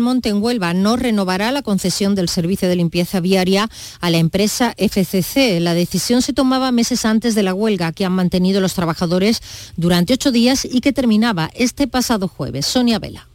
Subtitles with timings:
[0.00, 3.68] Monte en Huelva no renovará la concesión del servicio de limpieza viaria
[4.00, 5.60] a la empresa FCC.
[5.60, 9.42] La decisión se tomaba meses antes de la huelga que han mantenido los trabajadores
[9.76, 12.66] durante ocho días y que terminaba este pasado jueves.
[12.66, 13.29] Sonia Vela.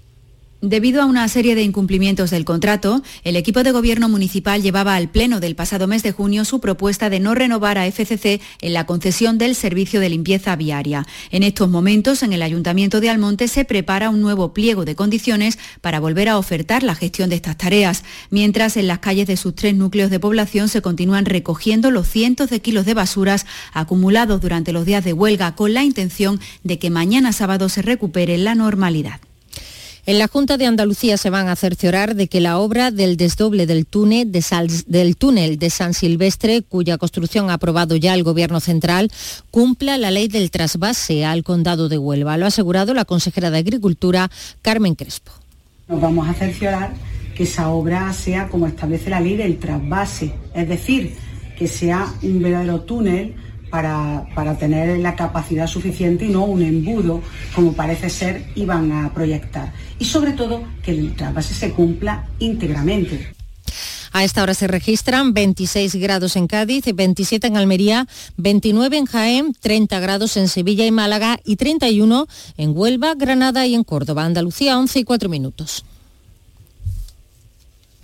[0.67, 5.09] Debido a una serie de incumplimientos del contrato, el equipo de gobierno municipal llevaba al
[5.09, 8.87] Pleno del pasado mes de junio su propuesta de no renovar a FCC en la
[8.87, 11.05] concesión del servicio de limpieza viaria.
[11.29, 15.59] En estos momentos, en el Ayuntamiento de Almonte se prepara un nuevo pliego de condiciones
[15.81, 19.53] para volver a ofertar la gestión de estas tareas, mientras en las calles de sus
[19.53, 24.73] tres núcleos de población se continúan recogiendo los cientos de kilos de basuras acumulados durante
[24.73, 29.19] los días de huelga con la intención de que mañana sábado se recupere la normalidad.
[30.07, 33.65] En la Junta de Andalucía se van a cerciorar de que la obra del desdoble
[33.65, 34.43] del túnel de,
[34.85, 39.11] del túnel de San Silvestre, cuya construcción ha aprobado ya el Gobierno central,
[39.49, 42.37] cumpla la ley del trasvase al Condado de Huelva.
[42.37, 44.29] Lo ha asegurado la consejera de Agricultura,
[44.61, 45.31] Carmen Crespo.
[45.87, 46.93] Nos vamos a cerciorar
[47.35, 51.15] que esa obra sea como establece la ley del trasvase, es decir,
[51.57, 53.33] que sea un verdadero túnel
[53.69, 57.21] para, tener la capacidad suficiente y no un embudo,
[57.53, 59.73] como parece ser, iban a proyectar.
[59.99, 63.33] Y sobre todo que el trasvase se cumpla íntegramente.
[64.11, 69.53] A esta hora se registran 26 grados en Cádiz, 27 en Almería, 29 en Jaén,
[69.59, 74.23] 30 grados en Sevilla y Málaga y 31 en Huelva, Granada y en Córdoba.
[74.23, 75.83] Andalucía, 11 y 4 minutos.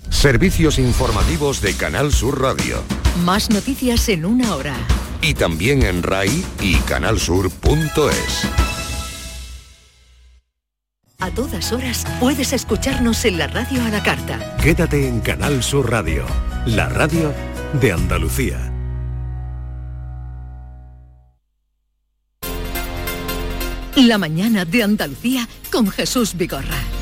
[0.10, 2.84] Servicios informativos de Canal Sur Radio.
[3.24, 4.76] Más noticias en una hora
[5.22, 8.48] y también en RAI y canalsur.es.
[11.20, 14.58] A todas horas puedes escucharnos en la radio a la carta.
[14.58, 16.26] Quédate en Canal Sur Radio,
[16.66, 17.32] la radio
[17.80, 18.68] de Andalucía.
[23.96, 27.01] La mañana de Andalucía con Jesús Vigorra.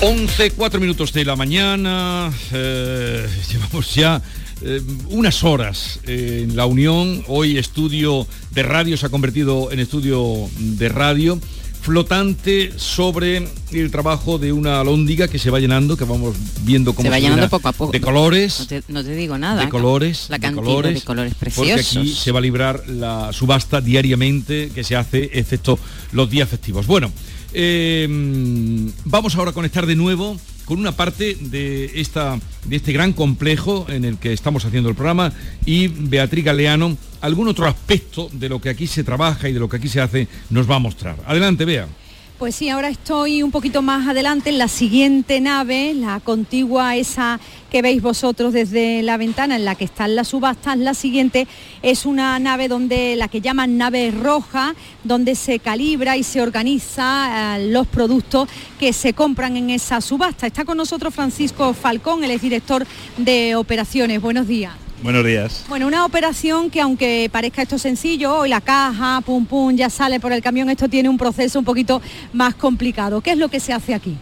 [0.00, 4.22] 11, 4 minutos de la mañana, eh, llevamos ya
[4.62, 10.48] eh, unas horas en la Unión, hoy estudio de radio se ha convertido en estudio
[10.56, 11.40] de radio,
[11.80, 17.04] flotante sobre el trabajo de una alóndiga que se va llenando, que vamos viendo cómo
[17.04, 17.90] se va llenando poco a poco.
[17.90, 18.68] De colores.
[18.86, 19.64] No te, digo nada.
[19.64, 20.26] De colores.
[20.28, 21.86] La cantidad de colores, de colores preciosos.
[21.86, 25.76] Porque aquí se va a librar la subasta diariamente que se hace, excepto
[26.12, 26.86] los días festivos.
[26.86, 27.10] Bueno,
[27.52, 30.36] Em, vamos ahora a conectar de nuevo
[30.66, 34.94] con una parte de, esta, de este gran complejo en el que estamos haciendo el
[34.94, 35.32] programa
[35.64, 39.68] y Beatriz Galeano, algún otro aspecto de lo que aquí se trabaja y de lo
[39.68, 41.16] que aquí se hace nos va a mostrar.
[41.26, 41.88] Adelante, Bea.
[42.38, 47.40] Pues sí, ahora estoy un poquito más adelante en la siguiente nave, la contigua esa
[47.68, 50.78] que veis vosotros desde la ventana en la que están las subastas.
[50.78, 51.48] La siguiente
[51.82, 57.56] es una nave donde la que llaman nave roja, donde se calibra y se organiza
[57.56, 60.46] eh, los productos que se compran en esa subasta.
[60.46, 64.22] Está con nosotros Francisco Falcón, el exdirector de operaciones.
[64.22, 64.87] Buenos días.
[65.02, 65.64] Buenos días.
[65.68, 70.18] Bueno, una operación que aunque parezca esto sencillo, hoy la caja, pum pum, ya sale
[70.18, 73.20] por el camión, esto tiene un proceso un poquito más complicado.
[73.20, 74.16] ¿Qué es lo que se hace aquí?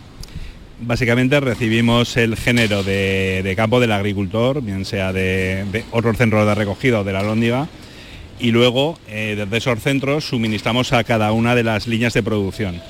[0.78, 7.04] Básicamente recibimos el género de, campo del agricultor, bien sea de, otro centro de recogido
[7.04, 7.68] de la lóndiga,
[8.38, 12.82] y luego eh, desde esos centros suministramos a cada una de las líneas de producción.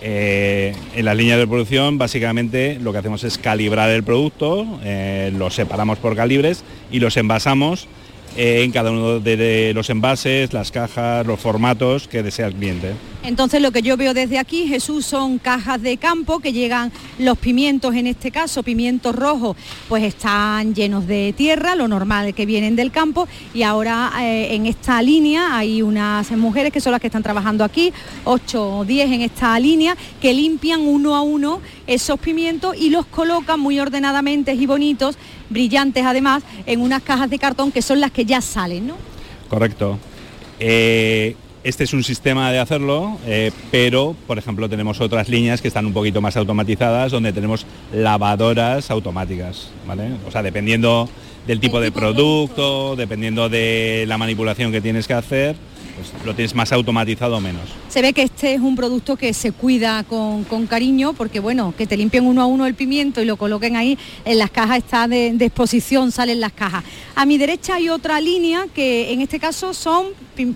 [0.00, 5.32] Eh, en las líneas de producción básicamente lo que hacemos es calibrar el producto, eh,
[5.36, 7.88] lo separamos por calibres y los envasamos
[8.36, 12.92] en cada uno de los envases, las cajas, los formatos que desea el cliente.
[13.28, 17.36] Entonces lo que yo veo desde aquí, Jesús, son cajas de campo que llegan los
[17.36, 19.54] pimientos, en este caso pimientos rojos,
[19.86, 24.64] pues están llenos de tierra, lo normal que vienen del campo y ahora eh, en
[24.64, 27.92] esta línea hay unas mujeres que son las que están trabajando aquí,
[28.24, 33.04] 8 o 10 en esta línea, que limpian uno a uno esos pimientos y los
[33.04, 35.18] colocan muy ordenadamente y bonitos,
[35.50, 38.94] brillantes además, en unas cajas de cartón que son las que ya salen, ¿no?
[39.50, 39.98] Correcto.
[40.58, 45.68] Eh, este es un sistema de hacerlo, eh, pero por ejemplo tenemos otras líneas que
[45.68, 50.10] están un poquito más automatizadas, donde tenemos lavadoras automáticas, ¿vale?
[50.26, 51.08] O sea, dependiendo
[51.46, 55.56] del tipo de producto, dependiendo de la manipulación que tienes que hacer,
[55.98, 57.62] pues lo tienes más automatizado o menos.
[57.88, 61.86] Se ve que este es un producto que se cuida con, cariño, porque bueno, que
[61.86, 65.08] te limpien uno a uno el pimiento y lo coloquen ahí, en las cajas está
[65.08, 66.84] de, exposición, salen las cajas.
[67.16, 70.06] A mi derecha hay otra línea que en este caso son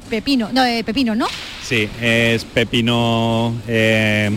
[0.09, 1.27] pepinos, no, eh, pepino, ¿no?
[1.63, 4.31] Sí, es pepino eh,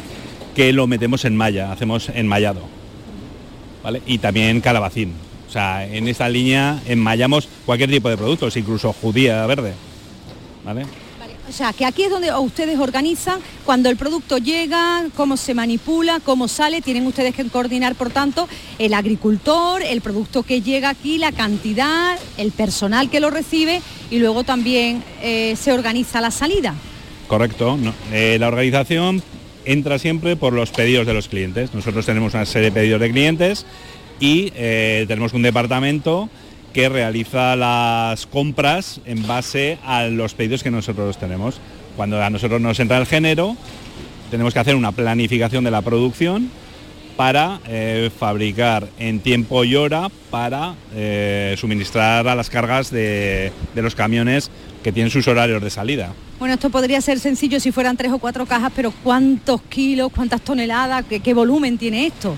[0.55, 2.61] que lo metemos en malla, hacemos enmallado.
[3.83, 4.01] ¿Vale?
[4.07, 5.13] Y también calabacín.
[5.47, 9.73] O sea, en esta línea enmayamos cualquier tipo de productos, incluso judía verde.
[10.65, 10.85] ¿Vale?
[11.47, 16.19] O sea, que aquí es donde ustedes organizan cuando el producto llega, cómo se manipula,
[16.19, 16.81] cómo sale.
[16.81, 22.17] Tienen ustedes que coordinar, por tanto, el agricultor, el producto que llega aquí, la cantidad,
[22.37, 26.73] el personal que lo recibe y luego también eh, se organiza la salida.
[27.27, 27.77] Correcto.
[27.77, 27.93] no.
[28.11, 29.21] Eh, la organización
[29.65, 31.73] entra siempre por los pedidos de los clientes.
[31.73, 33.65] Nosotros tenemos una serie de pedidos de clientes
[34.19, 36.29] y eh, tenemos un departamento
[36.75, 41.61] que realiza las compras en base a los pedidos que nosotros tenemos.
[41.95, 43.55] Cuando a nosotros nos entra el género,
[44.29, 46.51] tenemos que hacer una planificación de la producción
[47.15, 53.81] para eh, fabricar en tiempo y hora para eh, suministrar a las cargas de, de
[53.81, 54.51] los camiones
[54.83, 56.11] que tienen sus horarios de salida.
[56.39, 60.41] Bueno, esto podría ser sencillo si fueran tres o cuatro cajas, pero ¿cuántos kilos, cuántas
[60.41, 62.35] toneladas, qué, qué volumen tiene esto?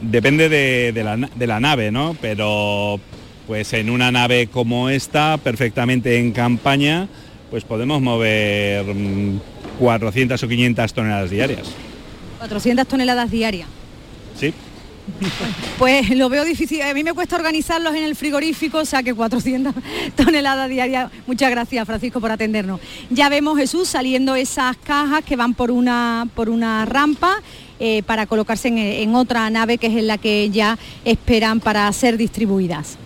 [0.00, 2.16] Depende de, de la, de la nave, ¿no?
[2.20, 2.98] Pero
[3.46, 7.08] pues en una nave como esta, perfectamente en campaña,
[7.50, 9.40] pues podemos mover mm,
[9.78, 11.68] 400 o 500 toneladas diarias.
[12.38, 13.68] 400 toneladas diarias.
[14.38, 14.52] ¿Sí?
[15.78, 16.80] Pues lo veo difícil.
[16.82, 19.74] A mí me cuesta organizarlos en el frigorífico, o sea que 400
[20.16, 21.10] toneladas diarias.
[21.26, 22.80] Muchas gracias, Francisco, por atendernos.
[23.10, 27.42] Ya vemos, Jesús, saliendo esas cajas que van por una, por una rampa
[27.80, 31.92] eh, para colocarse en, en otra nave que es en la que ya esperan para
[31.92, 32.96] ser distribuidas.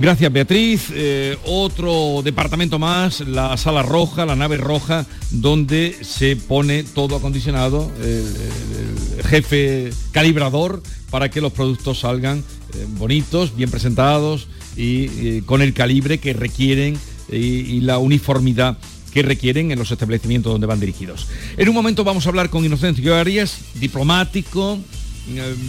[0.00, 0.92] Gracias Beatriz.
[0.94, 7.90] Eh, otro departamento más, la sala roja, la nave roja, donde se pone todo acondicionado,
[8.00, 14.46] el, jefe calibrador para que los productos salgan eh, bonitos, bien presentados
[14.76, 16.96] y eh, con el calibre que requieren
[17.28, 18.78] y, la uniformidad
[19.12, 21.26] que requieren en los establecimientos donde van dirigidos.
[21.56, 24.78] En un momento vamos a hablar con Inocencio Arias, diplomático,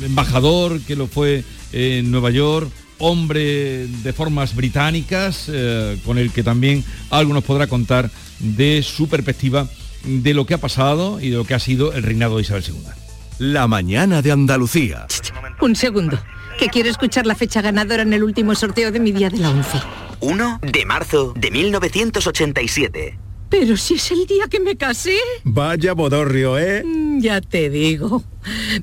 [0.04, 6.44] embajador que lo fue en Nueva York, hombre de formas británicas, eh, con el que
[6.44, 8.10] también algo nos podrá contar
[8.40, 9.68] de su perspectiva
[10.04, 12.64] de lo que ha pasado y de lo que ha sido el reinado de Isabel
[12.68, 12.76] II.
[13.40, 15.08] La mañana de Andalucía.
[15.62, 16.22] Un segundo,
[16.58, 19.50] que quiero escuchar la fecha ganadora en el último sorteo de mi día de la
[19.50, 19.80] 11.
[20.22, 23.18] 1 de marzo de 1987.
[23.50, 25.18] Pero si es el día que me casé.
[25.44, 26.84] Vaya bodorrio, ¿eh?
[26.86, 28.24] Mm, Ya te digo.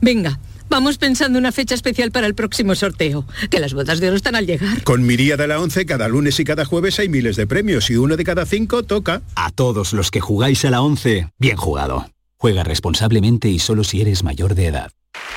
[0.01, 4.17] Venga, vamos pensando una fecha especial para el próximo sorteo, que las bodas de oro
[4.17, 4.83] están al llegar.
[4.85, 7.91] Con mi día de la 11, cada lunes y cada jueves hay miles de premios
[7.91, 9.23] y uno de cada cinco toca.
[9.35, 12.11] A todos los que jugáis a la 11, bien jugado.
[12.39, 14.91] Juega responsablemente y solo si eres mayor de edad.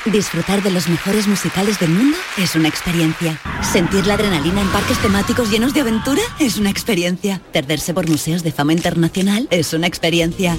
[0.06, 3.40] Disfrutar de los mejores musicales del mundo es una experiencia.
[3.62, 7.42] Sentir la adrenalina en parques temáticos llenos de aventura es una experiencia.
[7.52, 10.58] Perderse por museos de fama internacional es una experiencia.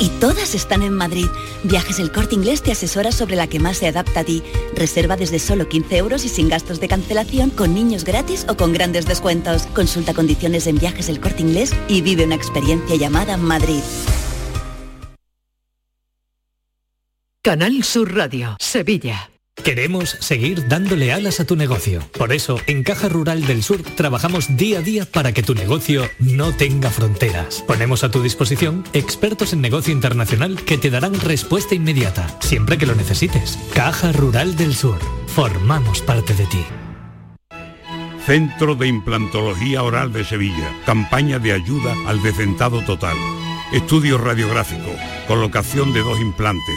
[0.00, 1.26] Y todas están en Madrid.
[1.62, 4.42] Viajes El Corte Inglés te asesora sobre la que más se adapta a ti.
[4.74, 8.72] Reserva desde solo 15 euros y sin gastos de cancelación, con niños gratis o con
[8.72, 9.66] grandes descuentos.
[9.74, 13.82] Consulta condiciones en Viajes El Corte Inglés y vive una experiencia llamada Madrid.
[17.42, 19.33] Canal Sur Radio, Sevilla.
[19.62, 22.00] Queremos seguir dándole alas a tu negocio.
[22.18, 26.08] Por eso, en Caja Rural del Sur trabajamos día a día para que tu negocio
[26.18, 27.62] no tenga fronteras.
[27.66, 32.86] Ponemos a tu disposición expertos en negocio internacional que te darán respuesta inmediata, siempre que
[32.86, 33.58] lo necesites.
[33.72, 34.98] Caja Rural del Sur.
[35.28, 36.64] Formamos parte de ti.
[38.26, 40.74] Centro de Implantología Oral de Sevilla.
[40.84, 43.16] Campaña de ayuda al decentado total.
[43.72, 44.90] Estudio radiográfico,
[45.26, 46.76] colocación de dos implantes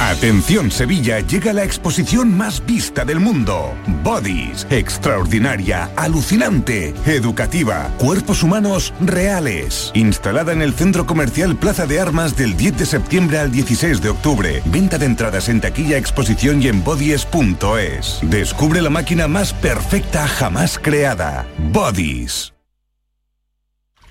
[0.00, 3.74] Atención Sevilla, llega la exposición más vista del mundo.
[4.02, 9.90] Bodies, extraordinaria, alucinante, educativa, cuerpos humanos reales.
[9.94, 14.08] Instalada en el Centro Comercial Plaza de Armas del 10 de septiembre al 16 de
[14.08, 14.62] octubre.
[14.66, 18.20] Venta de entradas en taquilla, exposición y en bodies.es.
[18.22, 21.46] Descubre la máquina más perfecta jamás creada.
[21.72, 22.52] Bodies.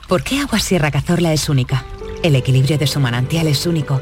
[0.07, 1.85] ¿Por qué Agua Sierra Cazorla es única?
[2.23, 4.01] El equilibrio de su manantial es único,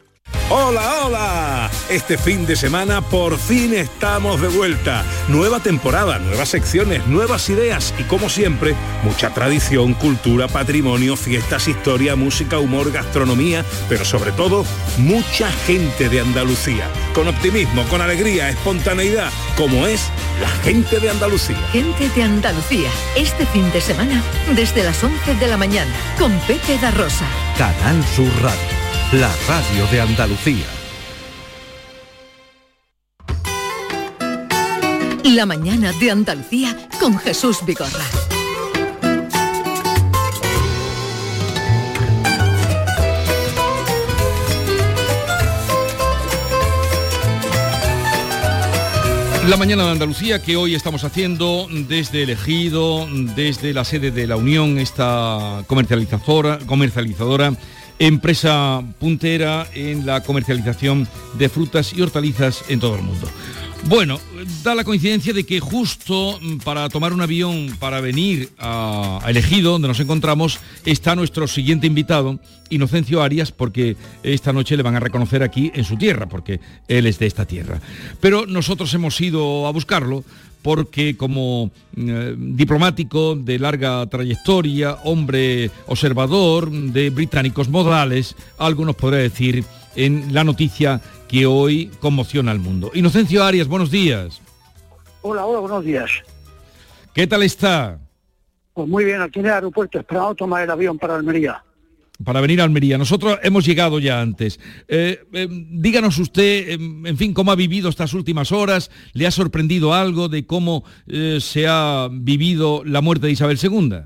[0.49, 1.71] Hola, hola.
[1.89, 5.03] Este fin de semana por fin estamos de vuelta.
[5.29, 12.17] Nueva temporada, nuevas secciones, nuevas ideas y como siempre, mucha tradición, cultura, patrimonio, fiestas, historia,
[12.17, 14.65] música, humor, gastronomía, pero sobre todo,
[14.97, 16.89] mucha gente de Andalucía.
[17.13, 20.09] Con optimismo, con alegría, espontaneidad, como es
[20.41, 21.57] la gente de Andalucía.
[21.71, 24.21] Gente de Andalucía, este fin de semana,
[24.53, 27.25] desde las 11 de la mañana, con Pepe da Rosa.
[27.57, 28.80] Canal Sur Radio,
[29.13, 30.65] la radio de Andalucía.
[35.25, 38.05] La mañana de Andalucía con Jesús Vigorra.
[49.49, 54.25] La mañana de Andalucía que hoy estamos haciendo desde el Ejido, desde la sede de
[54.25, 57.53] la Unión, esta comercializadora, comercializadora,
[58.07, 63.27] empresa puntera en la comercialización de frutas y hortalizas en todo el mundo.
[63.85, 64.19] Bueno,
[64.63, 69.29] da la coincidencia de que justo mm, para tomar un avión para venir a, a
[69.29, 74.83] El Ejido, donde nos encontramos, está nuestro siguiente invitado, Inocencio Arias, porque esta noche le
[74.83, 77.81] van a reconocer aquí en su tierra, porque él es de esta tierra.
[78.19, 80.23] Pero nosotros hemos ido a buscarlo
[80.61, 89.17] porque como eh, diplomático de larga trayectoria, hombre observador de británicos modales, algo nos podrá
[89.17, 89.63] decir
[89.95, 92.91] en la noticia que hoy conmociona al mundo.
[92.93, 94.41] Inocencio Arias, buenos días.
[95.21, 96.11] Hola, hola, buenos días.
[97.13, 97.99] ¿Qué tal está?
[98.73, 101.63] Pues muy bien, aquí en el aeropuerto, esperando tomar el avión para Almería.
[102.25, 102.97] Para venir a Almería.
[102.97, 104.59] Nosotros hemos llegado ya antes.
[104.89, 108.91] Eh, eh, díganos usted, eh, en fin, cómo ha vivido estas últimas horas.
[109.13, 114.01] ¿Le ha sorprendido algo de cómo eh, se ha vivido la muerte de Isabel II?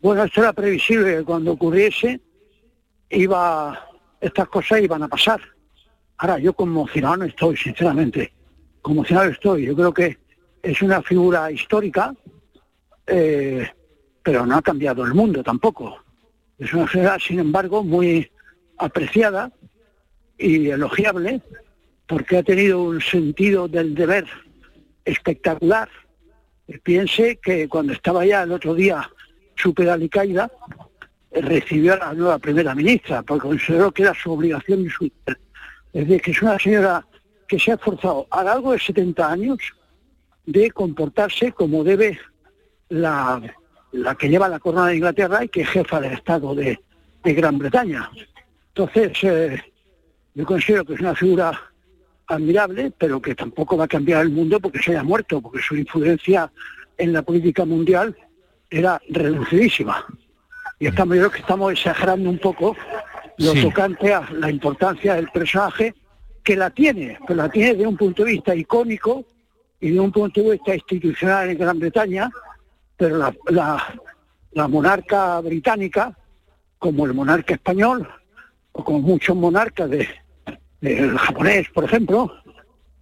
[0.00, 2.20] Bueno, esto era previsible que cuando ocurriese,
[3.10, 3.78] iba,
[4.20, 5.40] estas cosas iban a pasar.
[6.18, 8.32] Ahora, yo conmocionado no estoy, sinceramente.
[8.82, 9.66] Conmocionado estoy.
[9.66, 10.18] Yo creo que
[10.62, 12.14] es una figura histórica,
[13.06, 13.68] eh,
[14.22, 16.02] pero no ha cambiado el mundo tampoco.
[16.58, 18.30] Es una figura, sin embargo, muy
[18.78, 19.52] apreciada
[20.36, 21.40] y elogiable,
[22.06, 24.26] porque ha tenido un sentido del deber
[25.04, 25.88] espectacular.
[26.82, 29.08] Piense que cuando estaba ya el otro día
[29.54, 30.50] su caída,
[31.30, 35.47] recibió a la nueva primera ministra, porque consideró que era su obligación y su deber.
[35.92, 37.06] Es decir, que es una señora
[37.46, 39.58] que se ha esforzado a largo de 70 años
[40.46, 42.18] de comportarse como debe
[42.88, 43.40] la,
[43.92, 46.78] la que lleva la corona de Inglaterra y que es jefa del Estado de,
[47.22, 48.10] de Gran Bretaña.
[48.74, 49.60] Entonces, eh,
[50.34, 51.58] yo considero que es una figura
[52.26, 55.76] admirable, pero que tampoco va a cambiar el mundo porque se haya muerto, porque su
[55.76, 56.50] influencia
[56.98, 58.16] en la política mundial
[58.70, 60.04] era reducidísima.
[60.78, 62.76] Y estamos, yo creo que estamos exagerando un poco
[63.38, 63.62] lo Sí.
[63.62, 65.94] tocante a la importancia del personaje,
[66.44, 69.24] que la tiene, pero la tiene de un punto de vista icónico
[69.80, 72.30] y de un punto de vista institucional en Gran Bretaña,
[72.96, 73.94] pero la, la-
[74.52, 76.16] la monarca británica,
[76.78, 78.08] como el monarca español,
[78.72, 80.08] o como muchos monarcas de,
[80.80, 82.32] del japonés, por ejemplo,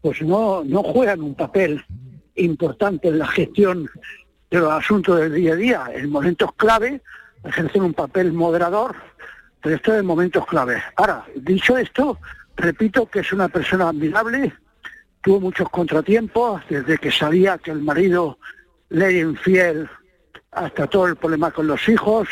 [0.02, 1.82] pues no, no juegan un papel
[2.34, 3.88] importante en la gestión
[4.50, 5.84] de los asuntos del día a día.
[5.94, 7.00] En momentos clave
[7.44, 8.94] ejercen un papel moderador,
[9.66, 10.80] pero esto en momentos clave.
[10.94, 12.20] Ahora, dicho esto,
[12.54, 14.52] repito que es una persona admirable,
[15.20, 18.38] tuvo muchos contratiempos, desde que sabía que el marido
[18.90, 19.90] le era infiel
[20.52, 22.28] hasta todo el problema con los hijos,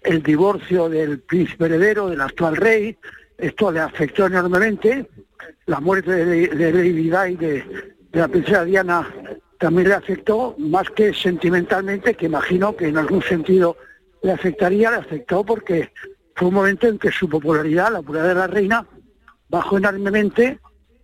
[0.00, 2.96] el divorcio del príncipe heredero, del actual rey,
[3.36, 5.10] esto le afectó enormemente,
[5.66, 9.06] la muerte de, de Lady de la princesa Diana
[9.58, 13.76] también le afectó, más que sentimentalmente, que imagino que en algún sentido
[14.22, 15.92] le afectaría, le afectó porque
[16.38, 18.86] fue un momento en que su popularidad, la popularidad de la reina,
[19.48, 20.60] bajó enormemente,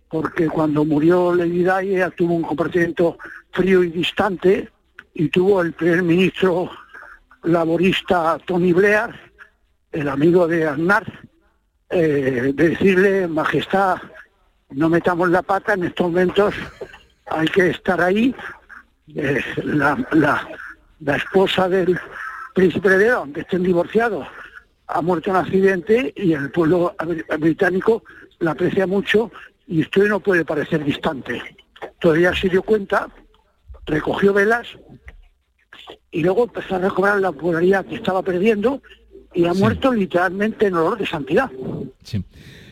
[0.09, 3.17] porque cuando murió Lady Di ella tuvo un comportamiento
[3.51, 4.69] frío y distante,
[5.13, 6.71] y tuvo el primer ministro
[7.43, 9.09] laborista Tony Blair,
[9.91, 11.03] el amigo de Aznar,
[11.89, 13.97] eh, de decirle, Majestad,
[14.69, 16.55] no metamos la pata en estos momentos,
[17.25, 18.33] hay que estar ahí.
[19.63, 21.99] La esposa del
[22.53, 24.27] príncipe heredero, aunque estén divorciados,
[24.87, 28.03] ha muerto en un accidente y el pueblo br- británico
[28.39, 29.31] la aprecia mucho
[29.67, 31.41] y esto no puede parecer distante.
[31.99, 33.09] Todavía se dio cuenta,
[33.85, 34.67] recogió velas
[36.11, 38.81] y luego empezó a recobrar la popularidad que estaba perdiendo
[39.33, 41.51] y ha muerto literalmente en olor de santidad.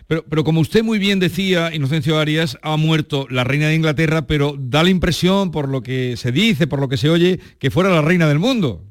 [0.07, 4.27] Pero, pero como usted muy bien decía, Inocencio Arias, ha muerto la reina de Inglaterra,
[4.27, 7.71] pero da la impresión, por lo que se dice, por lo que se oye, que
[7.71, 8.83] fuera la reina del mundo.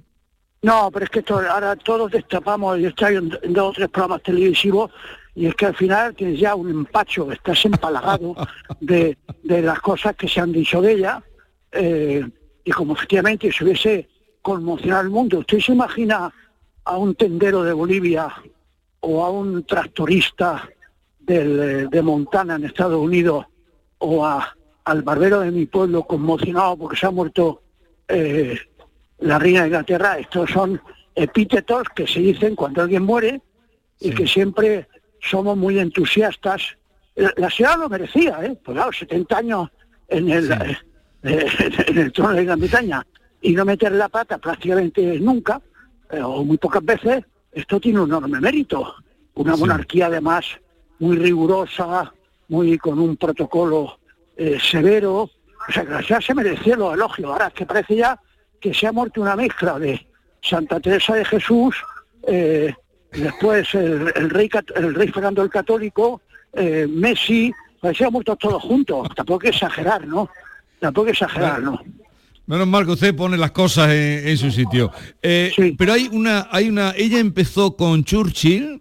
[0.63, 4.23] No, pero es que ahora todos destapamos, yo estoy en, en dos o tres programas
[4.23, 4.93] televisivos
[5.35, 8.37] y es que al final tienes ya un empacho, estás empalagado
[8.81, 11.23] de, de las cosas que se han dicho de ella,
[11.73, 12.25] eh,
[12.65, 14.09] y como efectivamente se hubiese
[14.41, 15.39] conmocionado el mundo.
[15.39, 16.33] ¿Usted se imagina
[16.85, 18.33] a un tendero de Bolivia
[19.01, 20.69] o a un tractorista
[21.19, 23.47] del, eh, de Montana en Estados Unidos
[23.99, 24.55] o a,
[24.85, 27.63] al barbero de mi pueblo conmocionado porque se ha muerto
[28.09, 28.59] eh,
[29.23, 30.19] la reina de Inglaterra?
[30.19, 30.81] Estos son
[31.15, 33.41] epítetos que se dicen cuando alguien muere
[34.01, 34.89] y que siempre
[35.21, 36.77] somos muy entusiastas.
[37.15, 38.59] La, señora lo merecía, ¿eh?
[38.65, 39.71] Pues claro, 70 años
[40.09, 40.51] en el,
[41.23, 41.47] eh,
[41.87, 43.07] en el trono de Gran Bretaña
[43.41, 45.61] y no meter la pata prácticamente nunca,
[46.11, 48.95] eh, o muy pocas veces, esto tiene un enorme mérito.
[49.35, 50.45] Una monarquía además
[50.99, 52.13] muy rigurosa,
[52.49, 53.99] muy con un protocolo
[54.37, 55.23] eh, severo.
[55.69, 57.31] O sea, que la señora se merecía los elogios.
[57.31, 58.19] Ahora es que parece ya
[58.63, 60.07] que se ha muerto una mezcla de
[60.41, 61.75] Santa Teresa de Jesús,
[62.27, 62.73] eh,
[63.13, 66.23] después el, el rey el rey Fernando el Católico,
[66.55, 69.09] eh, Messi, pues se han muerto todos juntos.
[69.17, 70.31] Tampoco hay que exagerar, ¿no?
[70.81, 71.83] Tampoco hay que exagerar, ¿no?
[72.47, 74.91] Menos mal que usted pone las cosas en, en su sitio.
[75.23, 78.81] Eh, Pero hay una, hay una, ella empezó con Churchill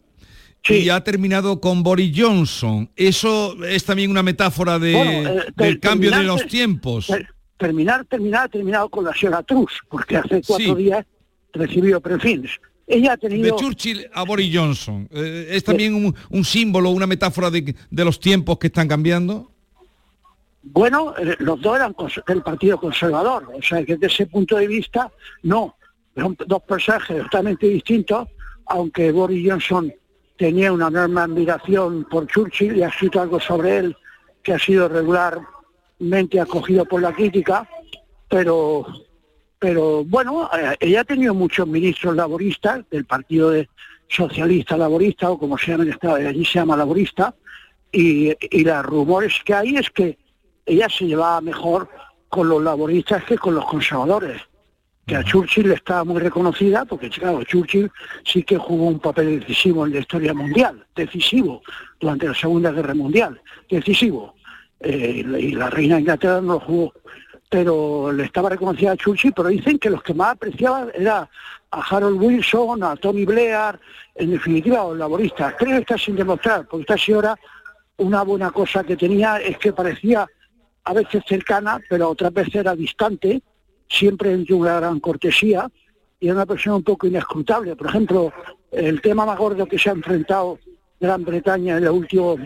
[0.68, 2.90] y ha terminado con Boris Johnson.
[2.96, 7.08] Eso es también una metáfora de, Bueno, eh, del cambio de los tiempos.
[7.08, 7.28] ter-
[7.62, 10.84] terminar, terminar, terminado con la señora Truss, porque hace cuatro Sí.
[10.84, 11.06] días
[11.53, 12.44] recibió, fin,
[12.88, 13.56] ella ha De tenido...
[13.56, 15.08] Churchill a Boris Johnson.
[15.12, 19.51] Eh, ¿Es también un, un símbolo, una metáfora de, de los tiempos que están cambiando?
[20.63, 21.96] Bueno, eh, los dos eran
[22.27, 25.12] del Partido Conservador, o sea que desde ese punto de vista,
[25.44, 25.75] no,
[26.15, 28.27] son dos personajes totalmente distintos,
[28.65, 29.94] aunque Boris Johnson
[30.38, 33.96] tenía una enorme admiración por Churchill y ha escrito algo sobre él
[34.44, 34.88] que ha sido
[36.01, 37.67] regularmente acogido por la crítica,
[38.27, 38.86] pero,
[39.60, 43.70] pero bueno, eh, ella ha tenido muchos ministros laboristas del Partido de
[44.10, 47.34] Socialista Laborista, o como se llama en Estado, allí se llama laborista,
[47.91, 50.17] y, y los rumores que hay es que
[50.65, 51.89] ella se llevaba mejor
[52.29, 54.41] con los laboristas que con los conservadores.
[55.05, 57.91] Que a Churchill le estaba muy reconocida, porque claro, Churchill
[58.24, 61.62] sí que jugó un papel decisivo en la historia mundial, decisivo,
[62.00, 64.36] durante la Segunda Guerra Mundial, decisivo.
[64.84, 66.94] Eh, y la reina de Inglaterra no jugó,
[67.50, 71.30] pero le estaba reconocida a Churchill, pero dicen que los que más apreciaban era
[71.70, 73.80] a Harold Wilson, a Tony Blair,
[74.16, 75.56] en definitiva a los laboristas.
[75.58, 77.38] Creo que está sin demostrar, porque esta señora
[77.98, 80.28] una buena cosa que tenía es que parecía
[80.84, 83.41] a veces cercana, pero otras veces era distante,
[83.88, 85.70] siempre entre una gran cortesía,
[86.20, 87.76] y era una persona un poco inescrutable.
[87.76, 88.34] Por ejemplo,
[88.72, 90.58] el tema más gordo que se ha enfrentado
[91.00, 92.39] Gran Bretaña en los últimos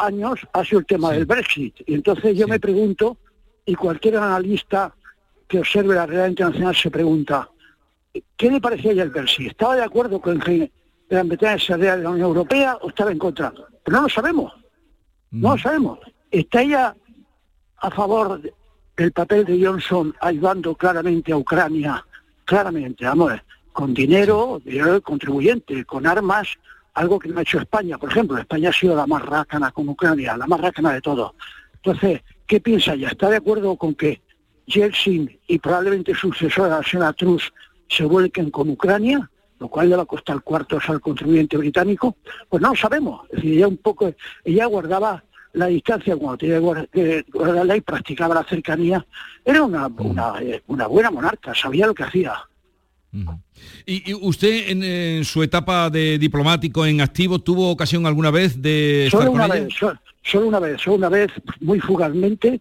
[0.00, 1.74] años ha sido el tema del Brexit.
[1.86, 3.16] Y entonces yo me pregunto,
[3.64, 4.94] y cualquier analista
[5.46, 7.48] que observe la realidad internacional se pregunta,
[8.36, 9.48] ¿qué le parecía ella el Brexit?
[9.48, 10.70] ¿Estaba de acuerdo con que
[11.08, 13.52] Gran Bretaña se de la Unión Europea o estaba en contra?
[13.84, 14.52] Pero no lo sabemos.
[15.30, 15.98] No lo sabemos.
[16.30, 16.94] ¿Está ella
[17.78, 18.52] a favor de-
[18.96, 22.04] del papel de Johnson ayudando claramente a Ucrania?
[22.44, 23.32] Claramente, vamos,
[23.72, 26.48] con dinero, dinero del contribuyente, con armas,
[26.94, 27.98] algo que no ha hecho España.
[27.98, 31.34] Por ejemplo, España ha sido la más rácana con Ucrania, la más rácana de todo.
[31.74, 33.08] Entonces, ¿qué piensa ella?
[33.08, 34.20] ¿Está de acuerdo con que
[34.66, 37.52] Yeltsin y probablemente sucesora, la Truss,
[37.88, 39.28] se vuelquen con Ucrania?
[39.58, 42.16] lo cual le va a costar cuartos al contribuyente británico,
[42.48, 43.26] pues no lo sabemos.
[43.28, 44.10] Es decir, ella un poco,
[44.42, 45.22] ella guardaba
[45.52, 49.04] la distancia cuando tenía que guardar- que guardar la ley, practicaba la cercanía,
[49.44, 52.32] era una, una, eh, una buena monarca, sabía lo que hacía.
[53.86, 58.60] ¿Y, y usted en, en su etapa de diplomático en activo tuvo ocasión alguna vez
[58.62, 59.64] de estar Solo con una ella?
[59.64, 62.60] vez, so- solo una vez, solo una vez, muy fugazmente,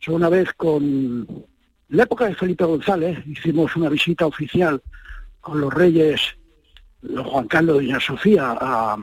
[0.00, 4.80] solo una vez con en la época de Felipe González, hicimos una visita oficial
[5.42, 6.20] con los reyes,
[7.02, 8.96] los Juan Carlos y Doña Sofía, a,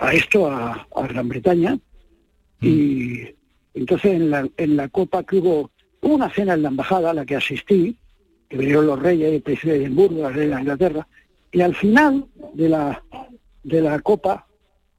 [0.00, 1.78] a esto, a, a Gran Bretaña,
[2.60, 3.20] y
[3.74, 7.24] entonces en la, en la copa que hubo una cena en la embajada a la
[7.24, 7.96] que asistí,
[8.52, 11.08] que vinieron los reyes, el príncipe de Edimburgo, la reina de Inglaterra,
[11.50, 13.02] y al final de la,
[13.62, 14.46] de la copa,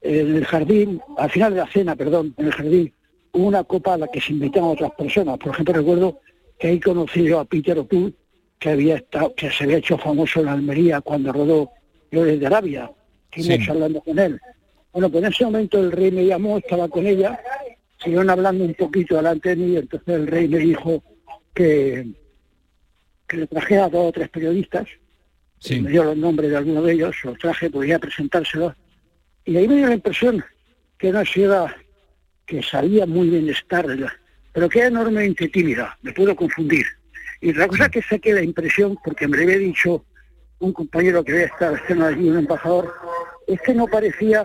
[0.00, 2.92] en el jardín, al final de la cena, perdón, en el jardín,
[3.30, 5.38] hubo una copa a la que se invitaban otras personas.
[5.38, 6.18] Por ejemplo, recuerdo
[6.58, 8.12] que ahí conocí yo a Peter O'Toole,
[8.58, 11.70] que había estado, que se había hecho famoso en Almería cuando rodó
[12.10, 12.90] Flores de Arabia,
[13.30, 13.56] Sí.
[13.68, 14.40] hablando con él.
[14.92, 17.38] Bueno, pues en ese momento el rey me llamó, estaba con ella,
[18.02, 21.04] siguieron hablando un poquito delante de mí, y entonces el rey me dijo
[21.54, 22.04] que,
[23.34, 24.86] que le trajera a dos o tres periodistas,
[25.58, 25.80] Sí.
[25.80, 28.74] me dio los nombres de algunos de ellos, los traje, podía presentárselos,
[29.44, 30.44] y ahí me dio la impresión
[30.98, 31.76] que era una señora
[32.46, 33.86] que sabía muy bien estar,
[34.52, 36.84] pero que era enormemente tímida, me puedo confundir.
[37.40, 40.04] Y la cosa que saqué la impresión, porque me había dicho
[40.60, 42.94] un compañero que había estado estado allí, un embajador,
[43.46, 44.44] es que no parecía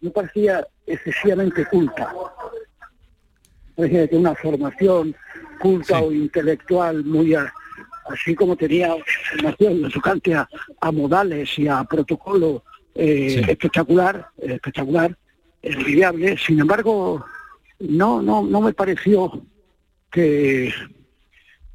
[0.00, 2.10] no parecía excesivamente culta.
[3.76, 5.14] Parecía que una formación
[5.60, 7.52] culta o intelectual muy a-
[8.12, 8.94] así como tenía
[9.30, 10.48] formación tocante a,
[10.80, 15.16] a modales y a protocolo eh, espectacular, espectacular,
[15.62, 16.36] envidiable.
[16.38, 17.24] Sin embargo,
[17.80, 19.42] no, no, no me pareció
[20.10, 20.72] que,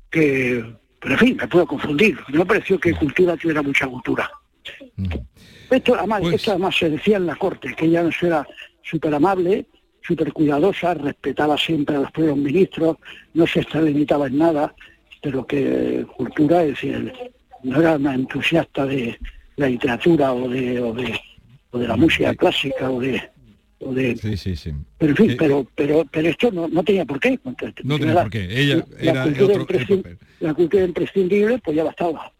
[0.10, 0.64] que,
[1.00, 2.18] pero en fin, me puedo confundir.
[2.30, 4.30] No me pareció que cultura tuviera mucha cultura.
[5.70, 8.48] Esto además, esto además se decía en la corte, que ella no era
[8.84, 9.66] súper amable,
[10.02, 12.98] súper cuidadosa, respetaba siempre a los primeros ministros,
[13.34, 14.76] no se extralimitaba en nada,
[15.26, 17.12] pero que cultura, es decir,
[17.64, 19.18] no era una entusiasta de
[19.56, 21.20] la literatura o de, o de,
[21.72, 23.20] o de la música clásica o de,
[23.80, 24.72] o de Sí, sí, sí.
[25.00, 27.40] pero en fin, pero, pero, pero esto no, no tenía por qué.
[27.84, 28.44] No tenía La- por qué.
[28.44, 32.32] Ella la era cultura otro- imprescin- la cultura imprescindible, pues ya bastaba.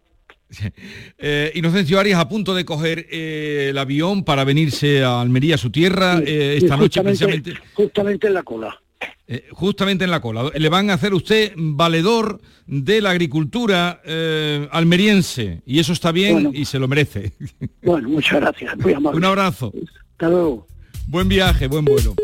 [1.18, 5.72] Eh, Inocencio Arias a punto de coger eh, el avión para venirse a Almería, su
[5.72, 8.80] tierra, eh, esta noche precisamente, Justamente en la cola.
[9.28, 10.52] Eh, justamente en la cola.
[10.56, 16.34] Le van a hacer usted valedor de la agricultura eh, almeriense y eso está bien
[16.34, 16.52] Bueno.
[16.54, 17.34] y se lo merece.
[17.82, 19.18] Bueno, muchas gracias, muy amable.
[19.18, 19.74] Un abrazo.
[20.12, 20.68] Hasta luego.
[21.08, 22.16] Buen viaje, buen vuelo.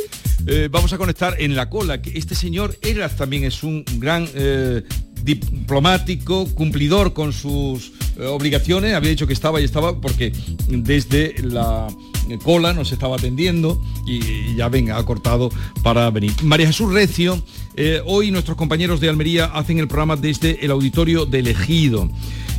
[0.47, 4.27] Eh, vamos a conectar en la cola, que este señor era también es un gran
[5.23, 10.33] diplomático, cumplidor con sus obligaciones, había dicho que estaba y estaba porque
[10.67, 11.87] desde la
[12.43, 15.49] cola nos estaba atendiendo y, ya venga, ha cortado
[15.83, 16.33] para venir.
[16.43, 17.41] María Jesús Recio,
[17.75, 22.09] eh, hoy nuestros compañeros de Almería hacen el programa desde el auditorio de Ejido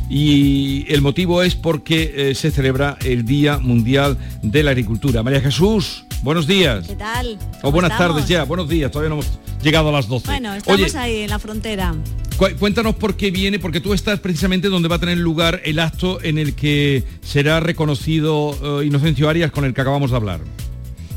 [0.09, 5.23] y el motivo es porque eh, se celebra el Día Mundial de la Agricultura.
[5.23, 6.87] María Jesús, buenos días.
[6.87, 7.37] ¿Qué tal?
[7.57, 8.15] O ¿Cómo buenas estamos?
[8.15, 9.27] tardes ya, buenos días, todavía no hemos
[9.61, 10.25] llegado a las 12.
[10.27, 11.93] Bueno, estamos Oye, ahí en la frontera.
[12.37, 15.79] cu- cuéntanos por qué viene, porque tú estás precisamente donde va a tener lugar el
[15.79, 20.41] acto en el que será reconocido eh, Inocencio Arias con el que acabamos de hablar.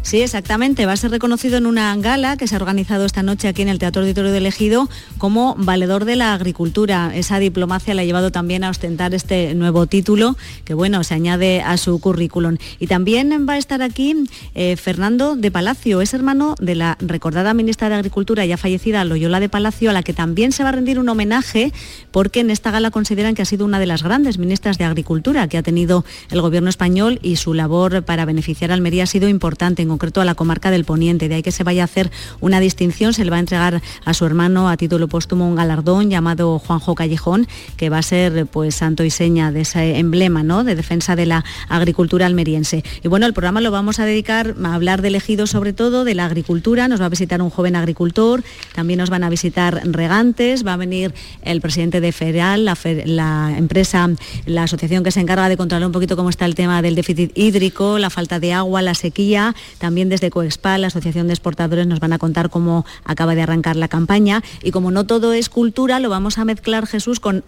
[0.07, 0.87] Sí, exactamente.
[0.87, 3.69] Va a ser reconocido en una gala que se ha organizado esta noche aquí en
[3.69, 4.88] el Teatro Auditorio del Ejido
[5.19, 7.11] como valedor de la agricultura.
[7.12, 11.61] Esa diplomacia le ha llevado también a ostentar este nuevo título que, bueno, se añade
[11.61, 12.57] a su currículum.
[12.79, 14.14] Y también va a estar aquí
[14.55, 19.40] eh, Fernando de Palacio, es hermano de la recordada ministra de Agricultura ya fallecida, Loyola
[19.40, 21.73] de Palacio, a la que también se va a rendir un homenaje
[22.12, 25.49] porque en esta gala consideran que ha sido una de las grandes ministras de Agricultura
[25.49, 29.29] que ha tenido el gobierno español y su labor para beneficiar a Almería ha sido
[29.29, 31.31] importante, en concreto a la comarca del Poniente.
[31.31, 34.13] De ahí que se vaya a hacer una distinción, se le va a entregar a
[34.13, 38.75] su hermano a título póstumo un galardón llamado Juanjo Callejón, que va a ser pues
[38.75, 40.65] santo y seña de ese emblema ¿no?
[40.65, 42.85] de defensa de la agricultura almeriense.
[43.03, 46.15] Y bueno, el programa lo vamos a dedicar a hablar de elegido sobre todo, de
[46.15, 46.89] la agricultura.
[46.89, 50.77] Nos va a visitar un joven agricultor, también nos van a visitar regantes, va a
[50.77, 54.11] venir el presidente de Feral, la, empresa,
[54.45, 57.33] la asociación que se encarga de controlar un poquito cómo está el tema del déficit
[57.35, 59.55] hídrico, la falta de agua, la sequía.
[59.94, 63.88] Desde Coexpa, la Asociación de Exportadores, nos van a contar cómo acaba de arrancar la
[63.88, 64.42] campaña.
[64.62, 67.44] Y como no todo es cultura, lo vamos a mezclar, Jesús, con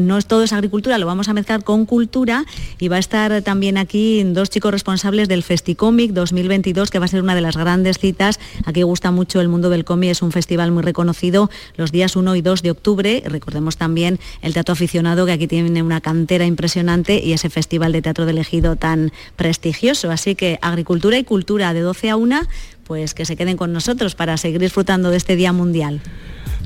[0.00, 2.44] no es todo es agricultura, lo vamos a mezclar con cultura.
[2.78, 7.08] Y va a estar también aquí dos chicos responsables del Festicomic 2022, que va a
[7.08, 8.38] ser una de las grandes citas.
[8.64, 12.36] Aquí gusta mucho el mundo del cómic, es un festival muy reconocido los días 1
[12.36, 13.22] y 2 de octubre.
[13.26, 18.02] Recordemos también el teatro aficionado, que aquí tiene una cantera impresionante y ese festival de
[18.02, 20.10] teatro de elegido tan prestigioso.
[20.10, 22.40] Así que agricultura y cultura de 12 a 1,
[22.84, 26.00] pues que se queden con nosotros para seguir disfrutando de este Día Mundial.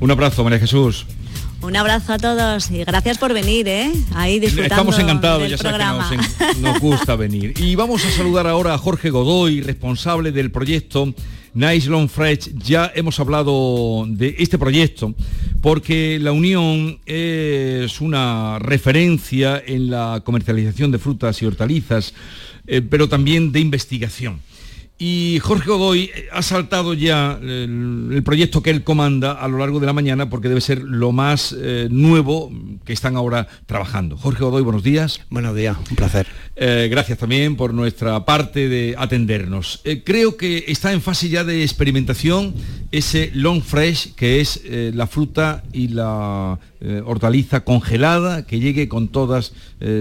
[0.00, 1.06] Un abrazo, María Jesús.
[1.66, 3.90] Un abrazo a todos y gracias por venir, ¿eh?
[4.14, 6.08] Ahí disfrutando Estamos encantados, del ya sabes programa.
[6.54, 7.54] que nos gusta venir.
[7.58, 11.12] Y vamos a saludar ahora a Jorge Godoy, responsable del proyecto
[11.54, 12.54] Nice Long Fresh.
[12.54, 15.12] Ya hemos hablado de este proyecto
[15.60, 22.14] porque la Unión es una referencia en la comercialización de frutas y hortalizas,
[22.68, 24.40] eh, pero también de investigación.
[24.98, 29.58] Y Jorge Godoy eh, ha saltado ya el, el proyecto que él comanda a lo
[29.58, 32.50] largo de la mañana porque debe ser lo más eh, nuevo
[32.84, 34.16] que están ahora trabajando.
[34.16, 35.20] Jorge Godoy, buenos días.
[35.28, 36.26] Buenos días, un placer.
[36.56, 39.82] Eh, gracias también por nuestra parte de atendernos.
[39.84, 42.54] Eh, creo que está en fase ya de experimentación
[42.90, 46.58] ese long fresh, que es la fruta y la
[47.04, 49.52] hortaliza congelada, que llegue con todas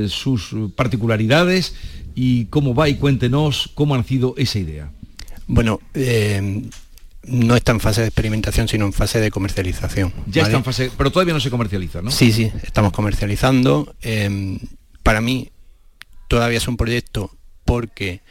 [0.07, 1.73] sus particularidades
[2.15, 4.89] y cómo va y cuéntenos cómo ha nacido esa idea.
[5.47, 6.63] Bueno, eh,
[7.23, 10.13] no está en fase de experimentación, sino en fase de comercialización.
[10.27, 10.43] Ya ¿vale?
[10.43, 12.11] está en fase, pero todavía no se comercializa, ¿no?
[12.11, 13.95] Sí, sí, estamos comercializando.
[14.01, 14.57] Eh,
[15.03, 15.51] para mí
[16.27, 17.31] todavía es un proyecto
[17.65, 18.21] porque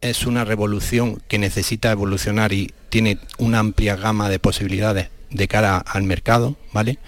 [0.00, 5.78] es una revolución que necesita evolucionar y tiene una amplia gama de posibilidades de cara
[5.78, 6.98] al mercado, ¿vale?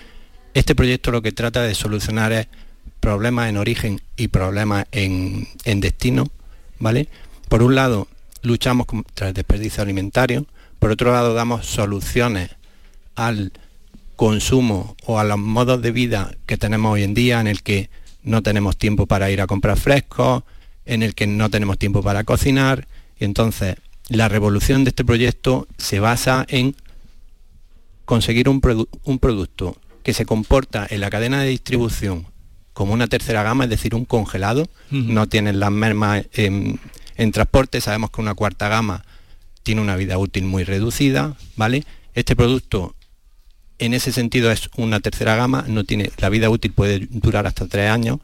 [0.55, 2.49] Este proyecto lo que trata de solucionar es
[3.01, 5.49] problemas en origen y problemas en,
[5.81, 6.29] destino,
[6.79, 7.09] ¿vale?
[7.49, 8.07] Por un lado,
[8.43, 10.47] luchamos contra el desperdicio alimentario,
[10.79, 12.51] por otro lado damos soluciones
[13.17, 13.53] al
[14.17, 17.91] consumo o a los modos de vida que tenemos hoy en día en el que
[18.23, 20.45] no tenemos tiempo para ir a comprar frescos,
[20.85, 22.87] en el que no tenemos tiempo para cocinar
[23.19, 23.77] y entonces
[24.09, 26.75] la revolución de este proyecto se basa en
[28.05, 32.30] conseguir un producto que se comporta en la cadena de distribución
[32.81, 36.81] como una tercera gama, es decir, un congelado, no tienen las mermas en,
[37.17, 39.05] en transporte, sabemos que una cuarta gama
[39.63, 41.85] tiene una vida útil muy reducida, ¿vale?
[42.15, 42.95] Este producto
[43.79, 47.67] en ese sentido es una tercera gama, no tiene, la vida útil puede durar hasta
[47.67, 48.19] tres años,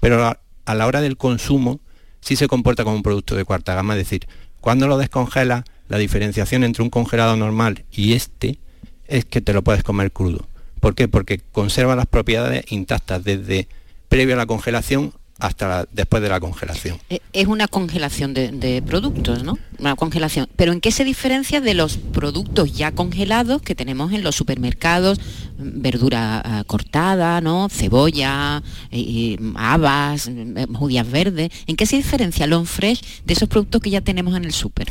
[0.00, 1.80] pero a, a la hora del consumo
[2.20, 4.28] sí se comporta como un producto de cuarta gama, es decir,
[4.60, 8.58] cuando lo descongela, la diferenciación entre un congelado normal y este
[9.06, 10.46] es que te lo puedes comer crudo.
[10.80, 11.08] ¿Por qué?
[11.08, 13.66] Porque conserva las propiedades intactas desde
[14.14, 16.98] previo a la congelación hasta la- después de la congelación.
[17.10, 19.58] Eh, Es una congelación de, de productos, ¿no?
[19.80, 20.46] Una congelación.
[20.54, 25.18] Pero ¿en qué se diferencia de los productos ya congelados que tenemos en los supermercados?
[25.58, 27.68] Verdura ah, cortada, ¿no?
[27.68, 31.50] Cebolla, eh, y, habas, eh, judías verdes.
[31.66, 34.86] ¿En qué se diferencia Long Fresh de esos productos que ya tenemos en el súper?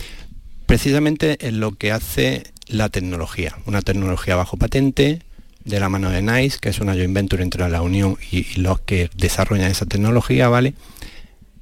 [0.65, 5.21] precisamente en lo que hace la tecnología, una tecnología bajo patente
[5.65, 8.55] de la mano de NICE, que es una joint venture entre la Unión y, y
[8.61, 10.73] los que desarrollan esa tecnología, ¿vale?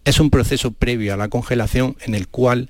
[0.06, 2.70] Es un proceso previo a la congelación en el cual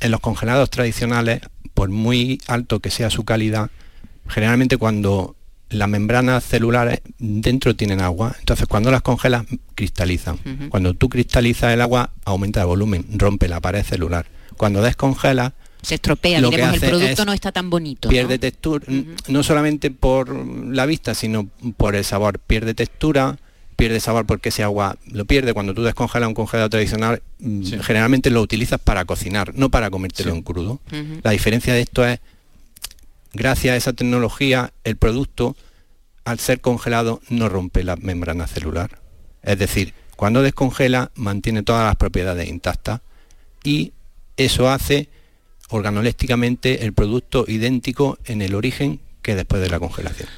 [0.00, 1.40] en los congelados tradicionales,
[1.74, 3.70] por muy alto que sea su calidad,
[4.28, 5.36] generalmente cuando
[5.70, 10.38] las membranas celulares dentro tienen agua, entonces cuando las congelas cristalizan.
[10.70, 14.26] Cuando tú cristalizas el agua, aumenta el volumen, rompe la pared celular.
[14.56, 18.08] Cuando descongelas, Se estropea, Lo que el producto es no está tan bonito.
[18.08, 18.40] pierde ¿no?
[18.40, 18.86] textura,
[19.28, 22.38] no solamente por la vista, sino por el sabor.
[22.40, 23.38] Pierde textura,
[23.76, 25.54] pierde sabor porque ese agua lo pierde.
[25.54, 30.32] Cuando tú descongelas un congelado tradicional, mm, generalmente lo utilizas para cocinar, no para comértelo
[30.32, 30.80] en crudo.
[31.22, 32.18] La diferencia de esto es,
[33.32, 35.54] gracias a esa tecnología, el producto,
[36.24, 38.98] al ser congelado, no rompe la membrana celular.
[39.42, 43.00] Es decir, cuando descongela, mantiene todas las propiedades intactas
[43.62, 43.92] y
[44.36, 45.08] eso hace
[45.68, 50.28] organolépticamente el producto idéntico en el origen que después de la congelación.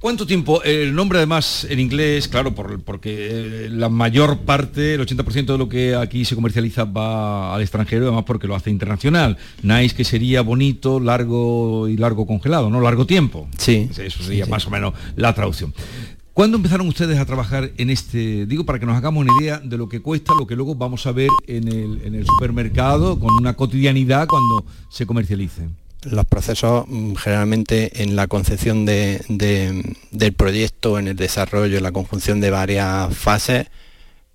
[0.00, 0.62] ¿Cuánto tiempo?
[0.62, 5.58] El nombre además en inglés, claro, por- porque eh, la mayor parte, el 80% de
[5.58, 9.36] lo que aquí se comercializa va al extranjero, además porque lo hace internacional.
[9.64, 12.80] Nice que sería bonito, largo y largo congelado, ¿no?
[12.80, 13.48] Largo tiempo.
[13.58, 13.88] Sí.
[13.98, 15.74] Eso sería más o menos la traducción.
[16.38, 19.76] ¿Cuándo empezaron ustedes a trabajar en este, digo, para que nos hagamos una idea de
[19.76, 24.28] lo que cuesta, lo que luego vamos a ver en el, supermercado con una cotidianidad
[24.28, 25.68] cuando se comercialice?
[26.04, 31.82] Los procesos mm, generalmente en la concepción de- de- del proyecto, en el desarrollo, en
[31.82, 33.66] la conjunción de varias fases,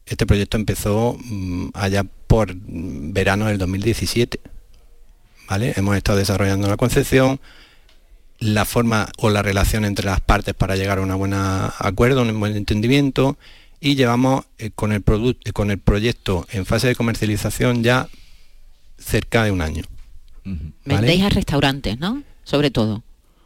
[0.06, 4.42] este proyecto empezó mm, allá por mm, verano del 2017.
[5.50, 5.72] ¿vale?
[5.78, 7.40] Hemos estado desarrollando la concepción,
[8.44, 12.40] la forma o la relación entre las partes para llegar a un buen acuerdo, un
[12.40, 13.38] buen entendimiento
[13.80, 18.10] y llevamos eh, con, el eh, con el proyecto en fase de comercialización ya
[18.98, 19.84] cerca de un año.
[20.44, 20.74] ¿vale?
[20.84, 22.24] Vendéis a restaurantes, ¿no?
[22.44, 23.04] Sobre todo.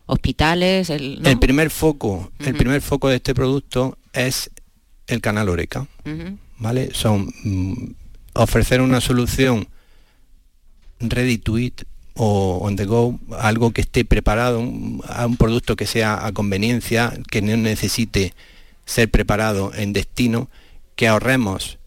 [0.07, 1.29] Hospitales, el, ¿no?
[1.29, 4.49] El primer foco, el primer foco de este producto es
[5.05, 5.87] el canal Oreca.
[6.57, 6.89] ¿vale?
[6.93, 7.91] Son mm,
[8.33, 9.67] ofrecer una solución
[10.99, 11.83] ready to eat
[12.17, 16.31] o on the go, algo que esté preparado, un- a un producto que sea a
[16.31, 18.33] conveniencia, que no necesite
[18.85, 20.49] ser preparado en destino,
[20.95, 21.77] que ahorremos.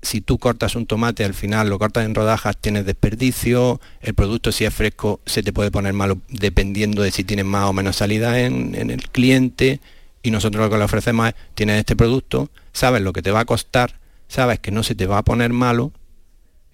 [0.00, 4.52] Si tú cortas un tomate al final lo cortas en rodajas, tienes desperdicio, el producto
[4.52, 7.96] si es fresco se te puede poner malo dependiendo de si tienes más o menos
[7.96, 9.80] salida en, en el cliente
[10.22, 13.40] y nosotros lo que le ofrecemos es, tienes este producto, sabes lo que te va
[13.40, 15.92] a costar, sabes que no se te va a poner malo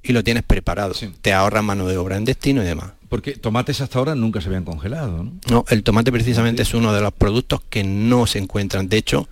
[0.04, 0.94] y lo tienes preparado.
[1.22, 2.92] Te ahorra mano de obra en destino y demás.
[3.08, 5.32] Porque tomates hasta ahora nunca se habían congelado, ¿no?
[5.50, 8.88] No, el tomate precisamente es uno de los productos que no se encuentran.
[8.88, 9.28] De hecho,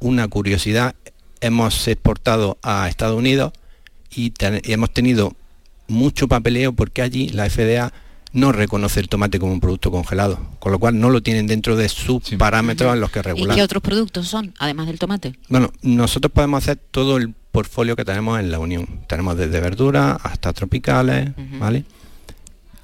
[0.00, 0.94] una curiosidad,
[1.40, 3.52] hemos exportado a Estados Unidos
[4.14, 5.32] y, ten- y hemos tenido
[5.88, 7.92] mucho papeleo porque allí la FDA
[8.36, 11.74] no reconoce el tomate como un producto congelado, con lo cual no lo tienen dentro
[11.74, 13.56] de sus parámetros en los que ¿Y regular.
[13.56, 15.38] qué otros productos son, además del tomate?
[15.48, 19.00] Bueno, nosotros podemos hacer todo el portfolio que tenemos en la Unión.
[19.08, 21.86] Tenemos desde verduras hasta tropicales, ¿vale?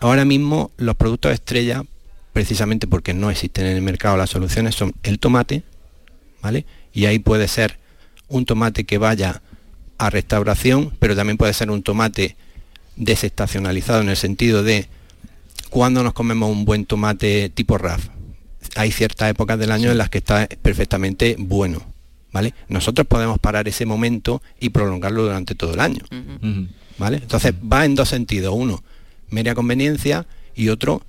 [0.01, 1.85] Ahora mismo los productos estrella,
[2.33, 5.65] precisamente porque no existen en el mercado las soluciones, son el tomate,
[6.41, 6.65] ¿vale?
[6.95, 7.79] Y ahí puede ser
[8.29, 9.43] un tomate que vaya
[9.99, 12.37] a restauración, pero también puede ser un tomate
[12.97, 14.89] desestacionalizado en el sentido de
[15.73, 18.09] cuando nos comemos un buen tomate tipo RAF.
[18.77, 21.81] Hay ciertas épocas del año en las que está perfectamente bueno,
[22.31, 22.53] ¿vale?
[22.69, 26.03] Nosotros podemos parar ese momento y prolongarlo durante todo el año.
[26.99, 27.17] ¿vale?
[27.17, 28.55] Entonces va en dos sentidos.
[28.55, 28.85] Uno,
[29.31, 31.03] media conveniencia y otro,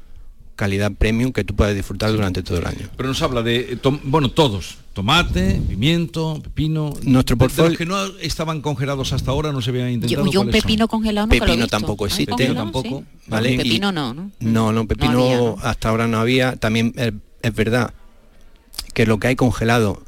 [0.56, 2.90] calidad premium que tú puedes disfrutar durante todo el año.
[2.96, 6.94] Pero nos habla de, tom- bueno, todos, tomate, pimiento, pepino.
[7.04, 10.26] Nuestro portfolio- los que no estaban congelados hasta ahora, no se habían intentado.
[10.26, 11.70] Yo, yo un pepino congelado lo he Pepino visto.
[11.70, 12.32] tampoco ¿Hay existe.
[12.32, 12.56] congelado?
[12.64, 13.00] tampoco.
[13.00, 13.20] Sí.
[13.28, 13.58] ¿vale?
[13.58, 14.32] Pepino Y- no, ¿no?
[14.40, 15.58] No, no, pepino había, ¿no?
[15.64, 16.56] hasta ahora no había.
[16.56, 17.94] También es, es verdad
[18.94, 20.04] que lo que hay congelado,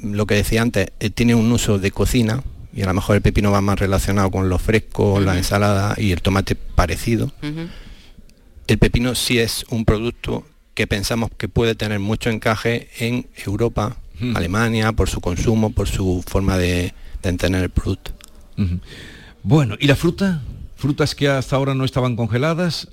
[0.00, 2.42] lo que decía antes, eh, tiene un uso de cocina
[2.74, 6.12] y a lo mejor el pepino va más relacionado con los frescos, la ensalada y
[6.12, 7.32] el tomate parecido.
[8.68, 13.96] El pepino sí es un producto que pensamos que puede tener mucho encaje en Europa,
[14.34, 18.12] Alemania, por su consumo, por su forma de, de entender el producto.
[19.42, 20.42] Bueno, ¿y la fruta?
[20.76, 22.88] Frutas que hasta ahora no estaban congeladas.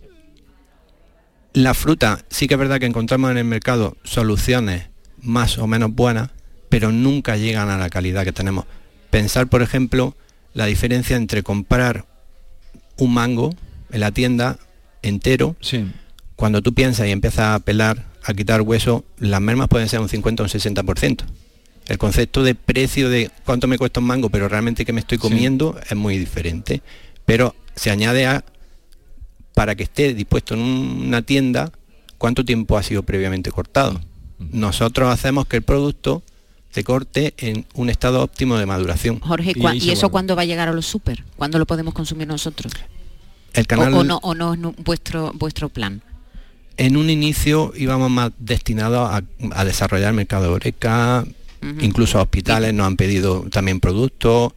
[1.53, 4.89] La fruta, sí que es verdad que encontramos en el mercado soluciones
[5.21, 6.29] más o menos buenas,
[6.69, 8.65] pero nunca llegan a la calidad que tenemos.
[9.09, 10.15] Pensar, por ejemplo,
[10.53, 12.05] la diferencia entre comprar
[12.97, 13.55] un mango
[13.91, 14.59] en la tienda
[15.01, 15.55] entero,
[16.35, 20.09] cuando tú piensas y empiezas a pelar, a quitar hueso, las mermas pueden ser un
[20.09, 21.23] 50 o un 60%.
[21.87, 25.17] El concepto de precio de cuánto me cuesta un mango, pero realmente que me estoy
[25.17, 26.81] comiendo es muy diferente.
[27.25, 28.43] Pero se añade a
[29.55, 31.71] para que esté dispuesto en una tienda,
[32.17, 33.99] cuánto tiempo ha sido previamente cortado.
[34.37, 36.23] Nosotros hacemos que el producto
[36.71, 39.19] se corte en un estado óptimo de maduración.
[39.19, 41.23] Jorge, ¿cuá- ¿y, eso cuándo va a llegar a los súper?
[41.35, 42.71] ¿Cuándo lo podemos consumir nosotros?
[43.53, 46.01] El O- canal o, no, o no es vuestro, vuestro plan?
[46.79, 51.25] En un inicio íbamos más destinados a, a desarrollar el mercado de Oreca,
[51.81, 54.53] incluso a hospitales nos han pedido también productos,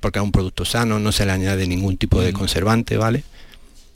[0.00, 3.24] porque es un producto sano, no se le añade ningún tipo de conservante, ¿vale?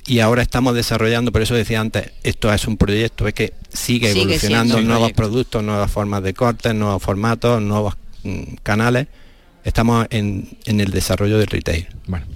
[0.06, 4.08] Y ahora estamos desarrollando, por eso decía antes, esto es un proyecto, es que sigue
[4.08, 9.06] Sigue evolucionando, nuevos productos, nuevas formas de cortes, nuevos formatos, nuevos mm, canales.
[9.64, 11.86] Estamos en, en el desarrollo del retail.
[12.06, 12.26] Bueno.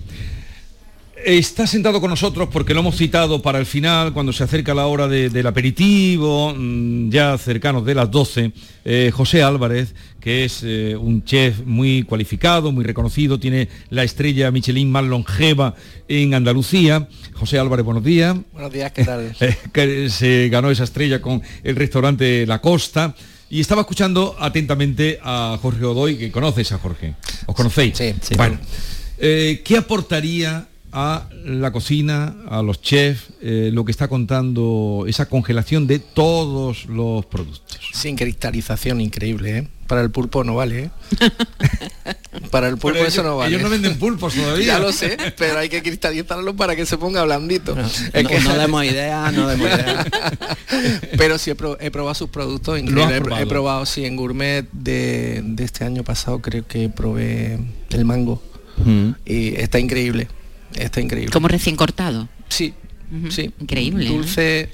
[1.27, 4.87] Está sentado con nosotros porque lo hemos citado para el final, cuando se acerca la
[4.87, 8.53] hora de- del aperitivo, mm, ya cercanos de las 12,
[8.85, 14.51] eh, José Álvarez, que es eh, un chef muy cualificado, muy reconocido, tiene la estrella
[14.51, 15.75] Michelin más longeva
[16.09, 17.09] en Andalucía.
[17.33, 18.37] José Álvarez, buenos días.
[18.53, 19.35] Buenos días, ¿qué tal?
[19.41, 23.15] Eh, que se ganó esa estrella con el restaurante La Costa.
[23.49, 27.15] Y estaba escuchando atentamente a Jorge Odoy, que conoces a Jorge.
[27.47, 27.97] ¿Os conocéis?
[27.97, 28.59] Sí, Bueno,
[29.17, 35.27] eh, ¿qué aportaría a la cocina, a los chefs, eh, lo que está contando esa
[35.29, 37.81] congelación de todos los productos?
[37.93, 39.69] Sin cristalización, increíble, ¿eh?
[39.89, 40.91] Para el pulpo no vale, ¿eh?
[42.51, 43.51] Para el pulpo Pero eso ellos- no vale.
[43.51, 44.67] ellos no venden pulpos todavía.
[44.67, 47.77] ya lo sé, pero hay que cristalizarlo para que se ponga blandito.
[47.79, 50.07] Es no- no demos ideas, no demos ideas.
[51.19, 53.35] pero sí he, pro- he probado sus productos, Lo increíble.
[53.35, 53.87] has He- He, probado.
[53.87, 57.59] sí, en gourmet de, de este año pasado creo que probé
[57.91, 58.43] el mango.
[59.25, 60.27] Y está increíble,
[60.77, 61.33] está increíble.
[61.33, 62.29] Como recién cortado.
[62.49, 62.75] Sí,
[63.31, 63.53] sí.
[63.61, 64.09] Increíble, ¿eh?
[64.09, 64.71] Dulce,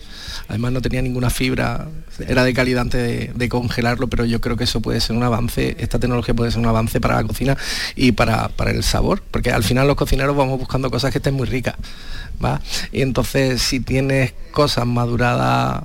[0.48, 1.88] además no tenía ninguna fibra,
[2.26, 5.22] era de calidad antes de, de congelarlo, pero yo creo que eso puede ser un
[5.22, 7.56] avance, esta tecnología puede ser un avance para la cocina
[7.96, 11.34] y para, para el sabor, porque al final los cocineros vamos buscando cosas que estén
[11.34, 11.76] muy ricas,
[12.42, 12.60] ¿va?
[12.92, 15.84] Y entonces si tienes cosas maduradas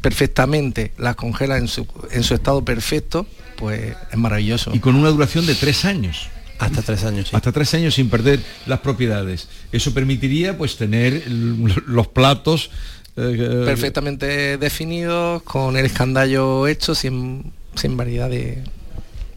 [0.00, 3.26] perfectamente, las congelas en su, en su estado perfecto,
[3.56, 4.70] pues es maravilloso.
[4.74, 6.28] Y con una duración de tres años.
[6.58, 9.48] Hasta tres años, Hasta tres años sin perder las propiedades.
[9.72, 12.70] Eso permitiría pues tener los platos
[13.16, 18.62] eh, perfectamente definidos, con el escandallo hecho, sin, sin variedad de,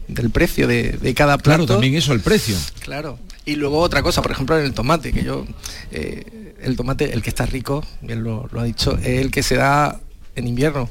[0.06, 1.64] del precio de, de cada plato.
[1.64, 2.56] Claro, también eso, el precio.
[2.80, 3.18] Claro.
[3.44, 5.46] Y luego otra cosa, por ejemplo, en el tomate, que yo,
[5.90, 9.42] eh, el tomate, el que está rico, él lo, lo ha dicho, es el que
[9.42, 10.00] se da
[10.36, 10.90] en invierno.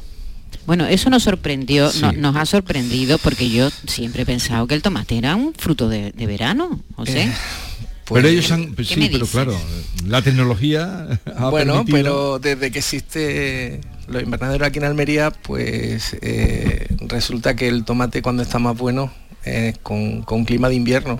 [0.65, 2.01] Bueno, eso nos sorprendió, Sí.
[2.01, 5.87] no- nos ha sorprendido porque yo siempre he pensado que el tomate era un fruto
[5.89, 7.23] de, de verano, José.
[7.23, 7.31] Eh,
[8.13, 9.29] pero ellos han, pues ¿Qué sí, pero dices?
[9.31, 9.59] claro,
[10.05, 16.15] la tecnología ha bueno, permitido- pero desde que existe los invernaderos aquí en Almería, pues
[16.21, 19.11] eh, resulta que el tomate cuando está más bueno
[19.43, 21.19] es con, con clima de invierno.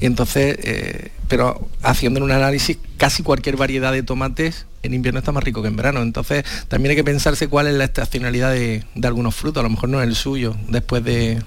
[0.00, 5.32] Y entonces, eh, pero haciendo un análisis, casi cualquier variedad de tomates en invierno está
[5.32, 6.02] más rico que en verano.
[6.02, 9.60] Entonces, también hay que pensarse cuál es la estacionalidad de, de algunos frutos.
[9.60, 11.40] A lo mejor no es el suyo después de,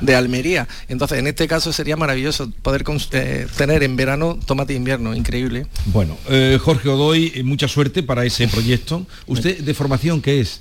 [0.00, 0.68] de Almería.
[0.88, 5.66] Entonces, en este caso sería maravilloso poder eh, tener en verano tomate de invierno, increíble.
[5.86, 9.06] Bueno, eh, Jorge Odoy, eh, mucha suerte para ese proyecto.
[9.26, 10.60] ¿Usted de formación qué es?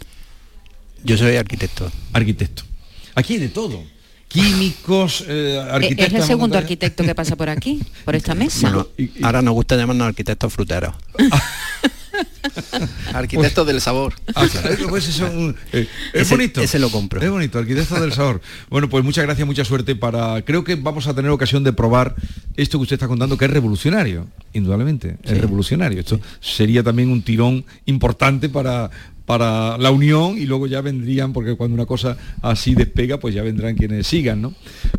[1.03, 1.91] Yo soy arquitecto.
[2.13, 2.63] Arquitecto.
[3.15, 3.83] Aquí hay de todo.
[4.29, 6.07] Químicos, eh, arquitectos.
[6.07, 8.69] es el segundo arquitecto que pasa por aquí, por esta mesa.
[8.69, 8.87] Bueno,
[9.23, 10.93] ahora nos gusta llamarnos arquitectos fruteros.
[13.13, 14.13] Arquitectos del sabor.
[14.35, 14.45] Ah,
[14.89, 15.27] pues eso,
[15.71, 16.61] eh, es Ese- bonito.
[16.61, 17.21] ese lo compro.
[17.21, 18.41] Es bonito, arquitecto del sabor.
[18.69, 20.41] Bueno, pues muchas gracias, mucha suerte para.
[20.43, 22.15] Creo que vamos a tener ocasión de probar
[22.55, 25.99] esto que usted está contando, que es revolucionario, indudablemente, es revolucionario.
[25.99, 28.89] Esto sería también un tirón importante para,
[29.29, 33.43] para la unión y luego ya vendrían, porque cuando una cosa así despega, pues ya
[33.43, 34.55] vendrán quienes sigan, ¿no?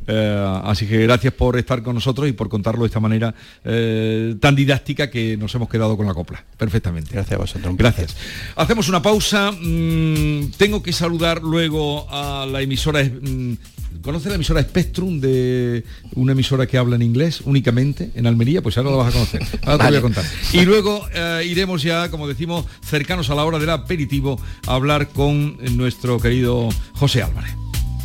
[0.06, 4.36] Eh, así que gracias por estar con nosotros y por contarlo de esta manera eh,
[4.38, 6.44] tan didáctica que nos hemos quedado con la copla.
[6.56, 7.10] Perfectamente.
[7.12, 7.76] Gracias a vosotros.
[7.76, 8.16] Gracias.
[8.54, 9.50] Hacemos una pausa.
[9.50, 13.02] Mm, tengo que saludar luego a la emisora.
[13.02, 15.84] mm, ¿Conoce la emisora Spectrum de
[16.14, 18.62] una emisora que habla en inglés únicamente en Almería?
[18.62, 19.42] Pues ahora la vas a conocer.
[19.66, 20.24] Ahora te voy a contar.
[20.52, 25.08] Y luego eh, iremos ya, como decimos, cercanos a la hora del aperitivo a hablar
[25.08, 27.69] con nuestro querido José Álvarez.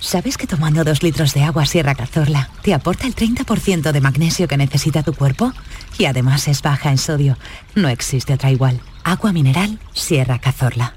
[0.00, 4.48] ¿Sabes que tomando dos litros de agua Sierra Cazorla te aporta el 30% de magnesio
[4.48, 5.52] que necesita tu cuerpo?
[5.98, 7.36] Y además es baja en sodio.
[7.74, 8.80] No existe otra igual.
[9.04, 10.94] Agua mineral Sierra Cazorla.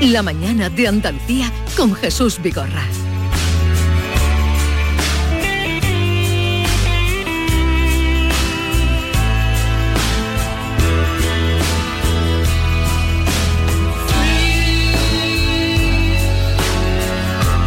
[0.00, 2.84] La mañana de Andalucía con Jesús Vigorra.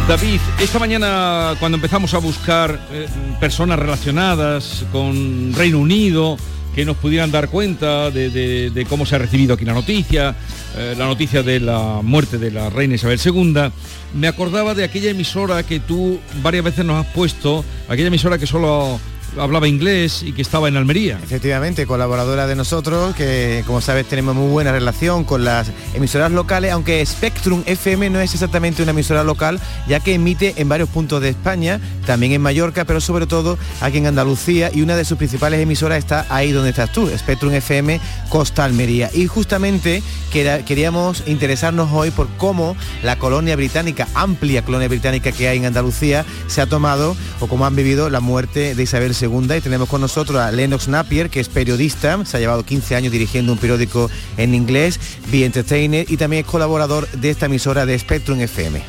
[0.08, 3.08] David, esta mañana cuando empezamos a buscar eh,
[3.40, 6.36] personas relacionadas con Reino Unido
[6.74, 10.36] que nos pudieran dar cuenta de, cómo se ha recibido aquí la noticia,
[10.76, 13.72] eh, la noticia de la muerte de la reina Isabel II,
[14.14, 18.46] me acordaba de aquella emisora que tú varias veces nos has puesto, aquella emisora que
[18.46, 19.00] solo
[19.38, 21.18] hablaba inglés y que estaba en Almería.
[21.22, 26.72] Efectivamente, colaboradora de nosotros, que como sabes tenemos muy buena relación con las emisoras locales,
[26.72, 31.22] aunque Spectrum FM no es exactamente una emisora local, ya que emite en varios puntos
[31.22, 35.16] de España, también en Mallorca, pero sobre todo aquí en Andalucía, y una de sus
[35.16, 39.10] principales emisoras está ahí donde estás tú, Spectrum FM Costa Almería.
[39.14, 45.58] Y justamente queríamos interesarnos hoy por cómo la colonia británica, amplia colonia británica que hay
[45.58, 49.14] en Andalucía, se ha tomado o cómo han vivido la muerte de Isabel.
[49.24, 53.12] Y tenemos con nosotros a Lennox Napier, que es periodista, se ha llevado 15 años
[53.12, 55.00] dirigiendo un periódico en inglés,
[55.32, 58.82] Be Entertainer, y también es colaborador de esta emisora de Spectrum FM.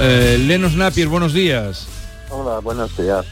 [0.00, 1.86] Eh, Lenos Napier, buenos días.
[2.30, 3.24] Hola, buenos días.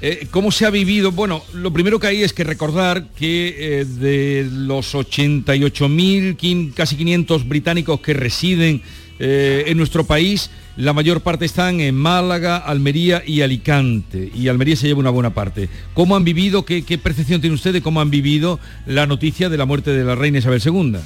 [0.00, 1.12] Eh, ¿Cómo se ha vivido?
[1.12, 6.96] Bueno, lo primero que hay es que recordar que eh, de los 88.000, quin- casi
[6.96, 8.82] 500 británicos que residen
[9.18, 14.30] eh, en nuestro país, la mayor parte están en Málaga, Almería y Alicante.
[14.34, 15.68] Y Almería se lleva una buena parte.
[15.94, 19.66] ¿Cómo han vivido, qué, percepción tiene usted de cómo han vivido la noticia de la
[19.66, 20.96] muerte de la reina Isabel II?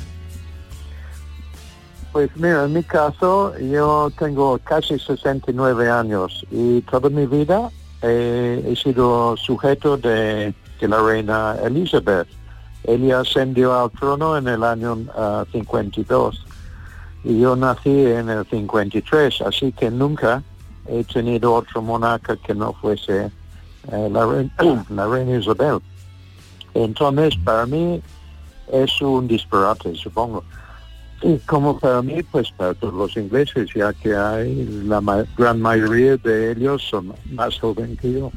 [2.13, 7.69] Pues mira, en mi caso, yo tengo casi 69 años y toda mi vida
[8.01, 12.27] eh, he sido sujeto de, de la reina Elizabeth.
[12.85, 16.48] Ella ascendió al trono en el año ah, 52
[17.25, 20.43] y yo nací en el 53, así que nunca
[20.89, 23.31] he tenido otro monarca que no fuese
[23.93, 24.53] eh, la, reina,
[24.91, 25.79] la reina Isabel.
[26.75, 28.01] Entonces, para mí
[28.73, 30.45] es un disparate, supongo.
[31.21, 35.61] Y como para mí, pues para todos los ingleses, ya que hay la ma- gran
[35.61, 38.31] mayoría de ellos son más jóvenes que yo.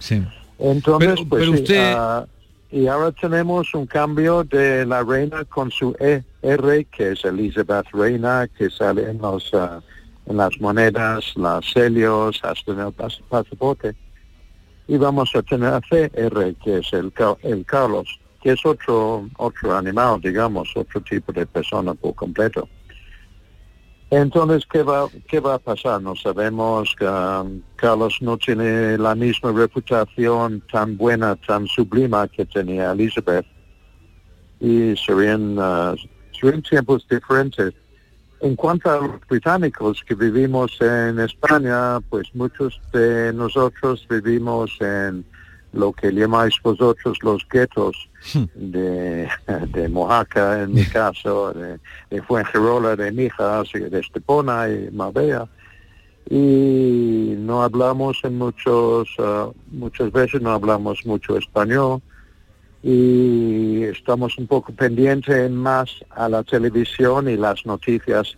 [0.00, 0.22] Sí.
[0.58, 2.26] Entonces, Pero- pues pero sí, ah,
[2.74, 7.86] y ahora tenemos un cambio de la reina con su E- R, que es Elizabeth
[7.92, 9.80] Reina, que sale en, los, ah,
[10.26, 13.94] en las monedas, los celios, hasta en el pas- pasaporte.
[14.88, 17.12] Y vamos a tener a CR, que es el,
[17.42, 18.08] el Carlos,
[18.42, 22.68] que es otro, otro animal, digamos, otro tipo de persona por completo.
[24.16, 26.00] Entonces, ¿qué va, ¿qué va a pasar?
[26.00, 32.46] No sabemos que um, Carlos no tiene la misma reputación tan buena, tan sublima que
[32.46, 33.44] tenía Elizabeth.
[34.60, 35.96] Y serían, uh,
[36.30, 37.74] serían tiempos diferentes.
[38.40, 45.24] En cuanto a los británicos que vivimos en España, pues muchos de nosotros vivimos en
[45.72, 47.96] lo que llamáis vosotros los guetos
[48.54, 49.28] de,
[49.68, 51.78] de Mojaca, en mi caso, de,
[52.10, 55.46] de Fuengirola, de Mijas, y de Estepona y Marbella.
[56.30, 62.00] y no hablamos en muchos, ah, muchas veces no hablamos mucho español
[62.82, 68.36] y estamos un poco pendientes más a la televisión y las noticias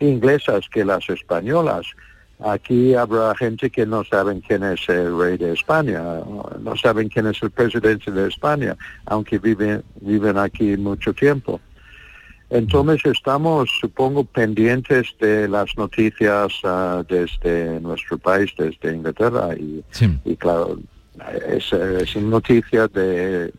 [0.00, 1.86] inglesas que las españolas.
[2.38, 6.02] Aquí habrá gente que no saben quién es el rey de España,
[6.60, 8.76] no saben quién es el presidente de España,
[9.06, 11.60] aunque viven, viven aquí mucho tiempo.
[12.50, 19.82] Entonces estamos, supongo, pendientes de las noticias ah, desde nuestro país, desde Inglaterra, y,
[20.24, 20.78] y claro,
[21.48, 23.52] es, es noticia de,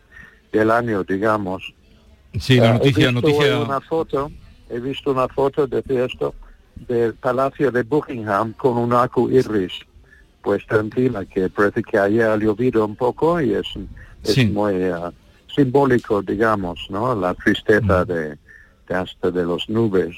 [0.52, 1.74] del año, digamos.
[2.38, 3.58] Sí, la Ah, noticia, he visto noticia.
[3.58, 4.30] Una foto,
[4.70, 6.34] he visto una foto de esto
[6.86, 9.72] del Palacio de Buckingham con un arco iris
[10.42, 13.66] puesto encima, que parece que haya llovido un poco y es,
[14.24, 14.46] es Sí.
[14.46, 15.12] muy ah,
[15.54, 17.14] simbólico, digamos, ¿no?
[17.14, 18.38] La tristeza de,
[18.88, 20.14] de hasta de las nubes.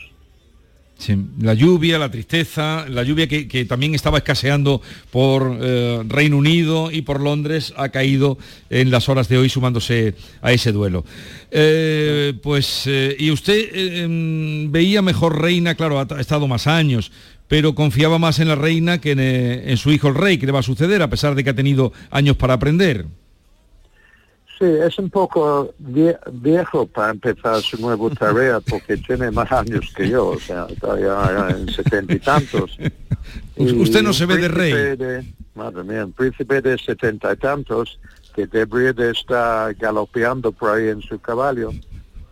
[1.00, 6.90] Sí, la lluvia, la tristeza, la lluvia que, también estaba escaseando por eh, Reino Unido
[6.90, 8.36] y por Londres ha caído
[8.68, 11.06] en las horas de hoy sumándose a ese duelo.
[11.50, 17.12] Eh, pues, eh, y usted em, veía mejor reina, claro, ha, estado más años,
[17.48, 20.52] pero confiaba más en la reina que en, en su hijo el rey, que le
[20.52, 23.06] va a suceder, a pesar de que ha tenido años para aprender.
[24.60, 29.90] Sí, es un poco vie- viejo para empezar su nueva tarea porque tiene más años
[29.96, 30.66] que yo, o sea,
[31.00, 32.76] ya en setenta y tantos.
[33.56, 34.72] Usted no se ve de rey.
[34.96, 37.98] de- madre mía, un príncipe de setenta y tantos
[38.34, 41.70] que debería de estar galopeando por ahí en su caballo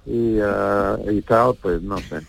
[0.05, 2.21] y, ah, y tal, pues no sé.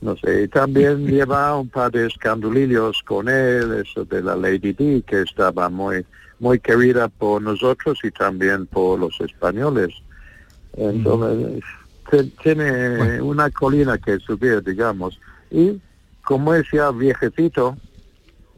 [0.00, 4.72] No sé, y también lleva un par de escandalillos con él, eso de la Lady
[4.72, 6.04] Di, que estaba muy,
[6.38, 9.94] muy querida por nosotros y también por los españoles.
[10.76, 11.62] Entonces,
[12.42, 15.18] tiene una colina que subir, digamos.
[15.50, 15.80] Y
[16.22, 17.76] como es ya viejecito,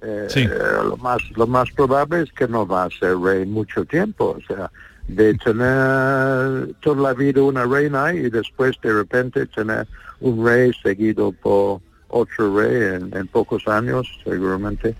[0.02, 0.48] eh, eh,
[0.84, 4.36] lo más lo más probable es que no va a ser rey mucho tiempo.
[4.38, 4.70] O sea,
[5.06, 9.86] de tener toda la vida una reina y después de repente tener
[10.20, 14.94] un rey seguido por otro rey en, en pocos años, seguramente.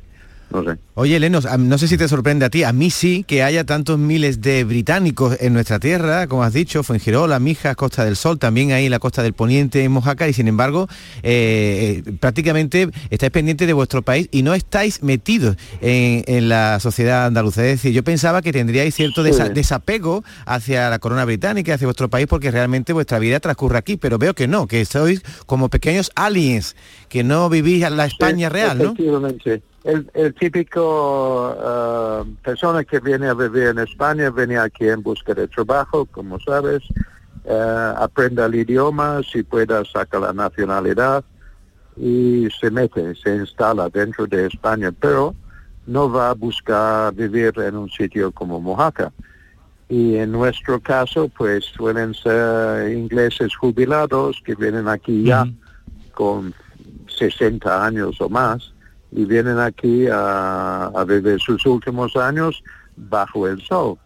[0.51, 0.79] No sé.
[0.95, 3.99] Oye, Lenos, no sé si te sorprende a ti, a mí sí que haya tantos
[3.99, 8.73] miles de británicos en nuestra tierra, como has dicho, Fuengirola, Mijas, Costa del Sol, también
[8.73, 10.89] ahí la Costa del Poniente, en Mojácar, y sin embargo,
[11.23, 16.81] eh, eh, prácticamente estáis pendientes de vuestro país y no estáis metidos en, en la
[16.81, 17.63] sociedad andaluza.
[17.65, 19.31] Es decir, yo pensaba que tendríais cierto Sí.
[19.31, 23.97] desa- desapego hacia la corona británica, hacia vuestro país, porque realmente vuestra vida transcurre aquí,
[23.99, 26.75] pero veo que no, que sois como pequeños aliens,
[27.09, 28.85] que no vivís en la España Sí, real, ¿no?
[28.85, 29.63] Efectivamente.
[29.85, 35.35] El, el típico ah, persona que viene a vivir en España, viene aquí en busca
[35.35, 36.83] de trabajo, como sabes,
[37.45, 41.25] eh, aprende el idioma, si pueda saca la nacionalidad
[41.97, 45.35] y se mete, se instala dentro de España, pero
[45.87, 49.13] no va a buscar vivir en un sitio como Mojaca.
[49.89, 55.47] Y en nuestro caso, pues suelen ser ingleses jubilados que vienen aquí ya
[56.13, 56.53] con
[57.19, 58.73] 60 años o más
[59.11, 62.63] y vienen aquí a, a vivir sus últimos años
[62.97, 63.97] bajo el sol.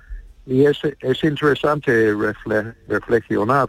[0.47, 3.69] Y es, es interesante refle- reflexionar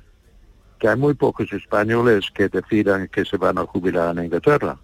[0.80, 4.78] que hay muy pocos españoles que decidan que se van a jubilar en Inglaterra.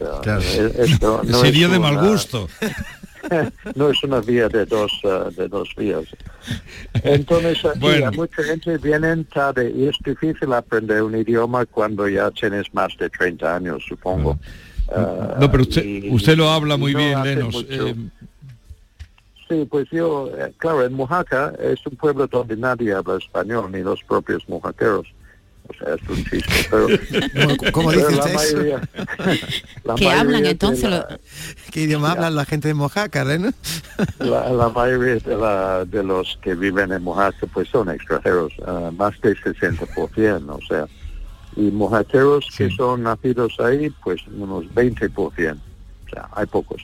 [0.00, 2.48] O sea, esto no Sería es de mal gusto.
[3.76, 6.04] no es una vía de dos eh, de dos vías.
[7.02, 8.06] Entonces aquí Bueno.
[8.08, 12.96] a mucha gente vienen tarde y es difícil aprender un idioma cuando ya tienes más
[12.98, 14.38] de 30 años, supongo.
[14.94, 17.64] Ah, No, pero usted, y- usted lo habla muy no bien, Lenos.
[17.68, 17.94] Eh,
[19.48, 23.82] Sí, pues yo, eh, claro, en Mojaca es un pueblo donde nadie habla español, ni
[23.82, 25.08] los propios mojaqueros.
[25.68, 26.86] O sea, es un chiste, pero...
[27.72, 28.56] ¿Cómo pero dices la eso?
[28.56, 28.80] mayoría-
[29.84, 31.18] la ¿Qué hablan entonces la-
[31.70, 33.52] ¿Qué idioma hablan la gente de Mojácar, eh, no?
[34.18, 38.90] La, la mayoría de, la- de los que viven en Mojaca pues son extranjeros, ah,
[38.96, 40.86] más del 60%, o sea,
[41.56, 45.32] y mojaqueros que son nacidos ahí, pues unos 20%, o
[46.10, 46.82] sea, hay pocos.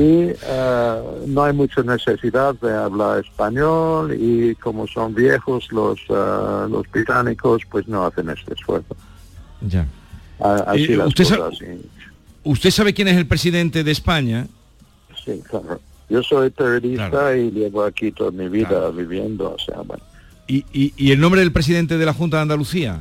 [0.00, 6.66] Y ah, no hay mucha necesidad de hablar español y como son viejos los, ah,
[6.70, 8.96] los británicos, pues no hacen este esfuerzo.
[9.60, 9.86] ya.
[10.40, 11.66] Así Eh, las usted sa- cosas, sí.
[12.42, 14.46] ¿Usted sabe quién es el presidente de España?
[15.24, 15.80] Sí, claro.
[16.10, 20.02] Yo soy periodista y llevo aquí toda mi vida viviendo, o sea, bueno,
[20.46, 23.00] ¿Y, y, y el nombre del presidente de la Junta de Andalucía?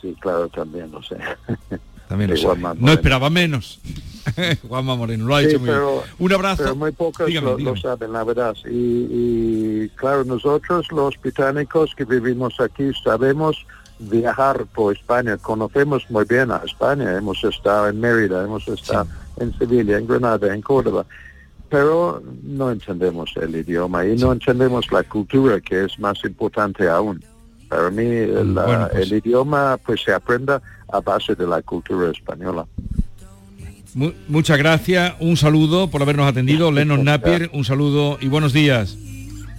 [0.00, 1.16] sí, claro, también, no sé.
[2.08, 2.60] También lo Sí, sabe.
[2.60, 3.80] Juanma No esperaba menos.
[4.68, 6.02] Juanma Moreno, lo ha Sí, hecho muy pero- bien.
[6.18, 6.62] Un abrazo.
[6.62, 8.54] Pero muy pocos Dígame, lo, saben, la verdad.
[8.66, 8.68] Y,
[9.10, 13.66] y, claro, nosotros los británicos que vivimos aquí sabemos
[13.98, 19.06] viajar por España, conocemos muy bien a España, hemos estado en Mérida, hemos estado
[19.38, 21.06] en Sevilla, en Granada, en Córdoba,
[21.68, 27.24] pero no entendemos el idioma y no entendemos la cultura, que es más importante aún.
[27.72, 30.60] Para mí Mm, la- el idioma pues se aprenda
[30.92, 32.66] a base de la cultura española.
[33.94, 36.70] Mu- muchas gracias, un saludo por habernos atendido.
[36.72, 38.94] Lennon Napier, un saludo y buenos días.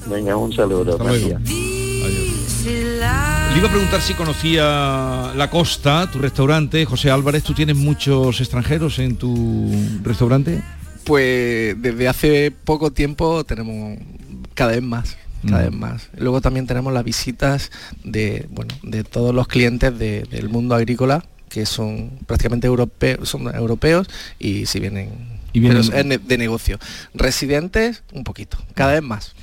[0.06, 0.92] Venga, un saludo.
[0.92, 1.40] Hasta luego.
[2.66, 6.86] Le iba a preguntar si conocía La Costa, tu restaurante.
[6.86, 9.72] José Álvarez, ¿tú tienes muchos extranjeros en tu
[10.04, 10.62] restaurante?
[11.04, 13.98] Pues desde hace poco tiempo tenemos
[14.54, 15.70] cada vez más, cada Mm.
[15.72, 16.10] vez más.
[16.18, 17.72] Luego también tenemos las visitas
[18.04, 23.54] de, bueno, de todos los clientes de- del mundo agrícola que son prácticamente europeos, son
[23.54, 24.08] europeos
[24.40, 25.10] y si vienen,
[25.54, 26.80] Y vienen- pero es ne- de negocio.
[27.14, 29.34] Residentes, un poquito, cada vez más.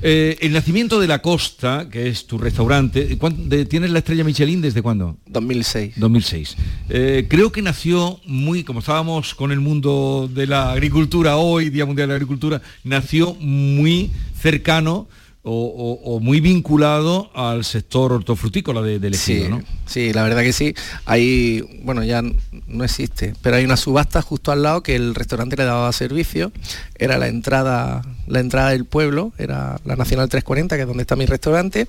[0.00, 4.24] Eh, el nacimiento de La Costa, que es tu restaurante, ¿cuán- de- ¿tienes la estrella
[4.24, 5.18] Michelin desde cuándo?
[5.26, 5.92] 2006.
[5.96, 6.56] 2006.
[6.88, 11.84] Eh, creo que nació muy, como estábamos con el mundo de la agricultura hoy, Día
[11.84, 15.06] Mundial de la Agricultura, nació muy cercano
[15.48, 19.62] o, o- o muy vinculado al sector hortofrutícola de, del ejido, Sí, ¿no?
[19.86, 20.74] sí, la verdad que sí.
[21.06, 25.56] Hay, bueno, ya no existe, pero hay una subasta justo al lado que el restaurante
[25.56, 26.52] le daba servicio.
[26.96, 31.16] Era la entrada, la entrada del pueblo, era la Nacional 340, que es donde está
[31.16, 31.86] mi restaurante.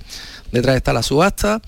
[0.52, 1.60] Detrás está la subasta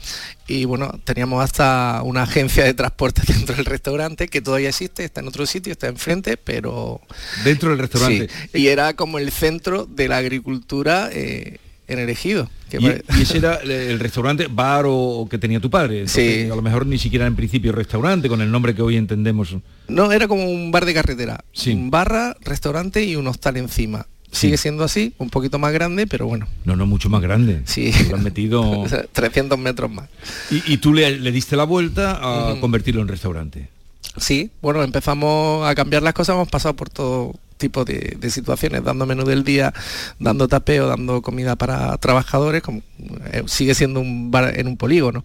[0.49, 5.21] y bueno, teníamos hasta una agencia de transporte dentro del restaurante que todavía existe, está
[5.21, 7.01] en otro sitio, está enfrente, pero
[7.45, 8.29] Dentro del restaurante.
[8.53, 11.59] Sí, y era como el centro de la agricultura eh,
[11.89, 12.49] en el ejido.
[12.71, 16.01] que Y, pare- y ese era el restaurante bar o, que tenía tu padre.
[16.01, 19.55] Entonces, A lo mejor ni siquiera en principio restaurante, con el nombre que hoy entendemos.
[19.89, 21.45] No, era como un bar de carretera.
[21.53, 21.73] Sí.
[21.73, 24.07] Un barra, restaurante y un hostal encima.
[24.31, 26.49] Sigue siendo así, un poquito más grande, pero bueno.
[26.65, 27.61] No, no, mucho más grande.
[27.67, 27.93] Sí.
[28.09, 28.85] Lo han metido...
[29.13, 30.09] 300 metros más.
[30.51, 32.19] Y, y tú le, le diste la vuelta
[32.53, 33.69] a convertirlo en restaurante.
[34.17, 39.07] Sí, bueno, empezamos a cambiar las cosas, hemos pasado por todo tipo de, situaciones, dando
[39.07, 39.73] menú del día,
[40.19, 42.83] dando tapeo, dando comida para trabajadores, como,
[43.33, 45.23] eh, sigue siendo un bar en un polígono.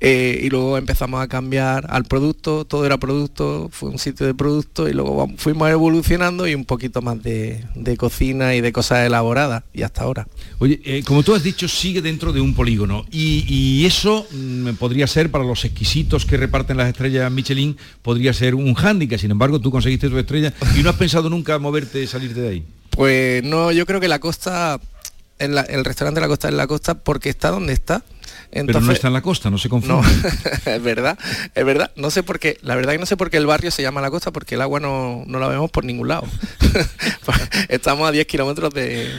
[0.00, 4.34] Eh, y luego empezamos a cambiar al producto, todo era producto, fue un sitio de
[4.34, 9.06] producto y luego fuimos evolucionando y un poquito más de, de cocina y de cosas
[9.06, 10.26] elaboradas y hasta ahora.
[10.58, 13.06] Oye, eh, como tú has dicho, sigue dentro de un polígono.
[13.12, 18.54] Y, eso mm, podría ser, para los exquisitos que reparten las estrellas Michelin, podría ser
[18.54, 19.20] un hándicap.
[19.20, 22.66] Sin embargo, tú conseguiste tu estrella y no has pensado nunca moverte, salir de ahí.
[22.90, 24.80] Pues no, yo creo que la costa,
[25.38, 28.02] en la- el restaurante de la costa es la costa porque está donde está.
[28.50, 30.08] Pero no está en la costa, no se No, confunda.
[30.66, 31.18] es verdad,
[31.54, 31.90] es verdad.
[31.96, 34.00] No sé por qué, la verdad que no sé por qué el barrio se llama
[34.00, 36.24] la costa, porque el agua no, no la vemos por ningún lado.
[37.68, 39.10] Estamos a 10 kilómetros de,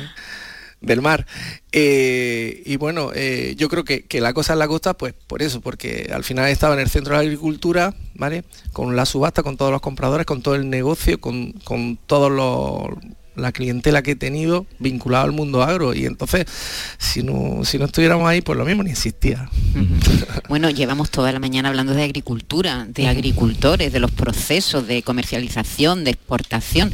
[0.81, 1.25] del mar.
[1.71, 5.41] Eh, y bueno, eh, yo creo que, que la cosa es la costa, pues por
[5.41, 8.43] eso, porque al final estaba en el centro de la agricultura, ¿vale?
[8.73, 12.97] Con la subasta, con todos los compradores, con todo el negocio, con, con todos los
[13.37, 16.45] la clientela que he tenido vinculado al mundo agro y entonces
[16.97, 19.49] si no si no estuviéramos ahí pues lo mismo ni existía
[20.49, 26.03] Bueno, llevamos toda la mañana hablando de agricultura, de agricultores, de los procesos de comercialización,
[26.03, 26.91] de exportación.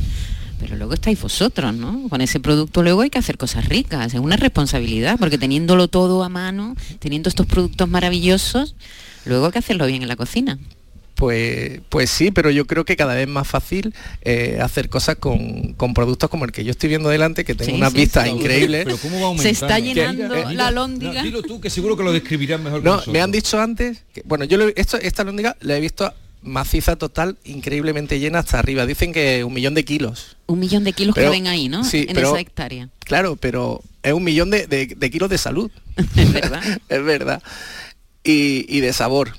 [0.63, 2.07] Pero luego estáis vosotros, ¿no?
[2.07, 6.23] Con ese producto luego hay que hacer cosas ricas, es una responsabilidad, porque teniéndolo todo
[6.23, 8.73] a mano, teniendo estos productos maravillosos,
[9.25, 10.57] luego hay que hacerlo bien en la cocina.
[11.15, 13.93] Pues, pues sí, pero yo creo que cada vez más fácil
[14.23, 17.71] eh, hacer cosas con, con productos como el que yo estoy viendo delante, que tengo
[17.71, 18.31] Sí, unas sí, vistas sí.
[18.31, 18.85] increíbles.
[18.85, 21.13] Pero ¿cómo va Se está llenando la lóndiga.
[21.13, 24.23] No, dilo tú, que seguro que lo describirás mejor No, me han dicho antes, que,
[24.25, 26.11] bueno, yo lo esto, esta lóndiga la he visto
[26.43, 28.85] maciza total, increíblemente llena hasta arriba.
[28.85, 30.37] Dicen que un millón de kilos.
[30.45, 31.83] Un millón de kilos Pero- que ven ahí, ¿no?
[31.83, 32.89] sí, en pero- esa hectárea.
[32.99, 35.71] Claro, pero es un millón de, de- de kilos de salud.
[36.15, 36.61] Es verdad.
[36.89, 37.41] es verdad.
[38.23, 39.33] Y, y de sabor.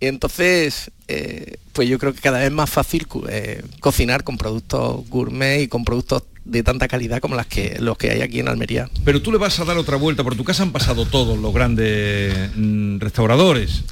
[0.00, 4.38] Y entonces, eh, pues yo creo que cada vez es más fácil eh, cocinar con
[4.38, 8.40] productos gourmet y con productos de tanta calidad como las que, los que hay aquí
[8.40, 8.88] en Almería.
[9.04, 11.52] Pero tú le vas a dar otra vuelta, por tu casa han pasado todos los
[11.52, 13.84] grandes mm, restauradores.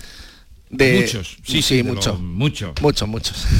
[0.70, 2.20] De- muchos, sí, sí, muchos.
[2.20, 2.72] muchos.
[2.80, 3.46] Muchos, muchos.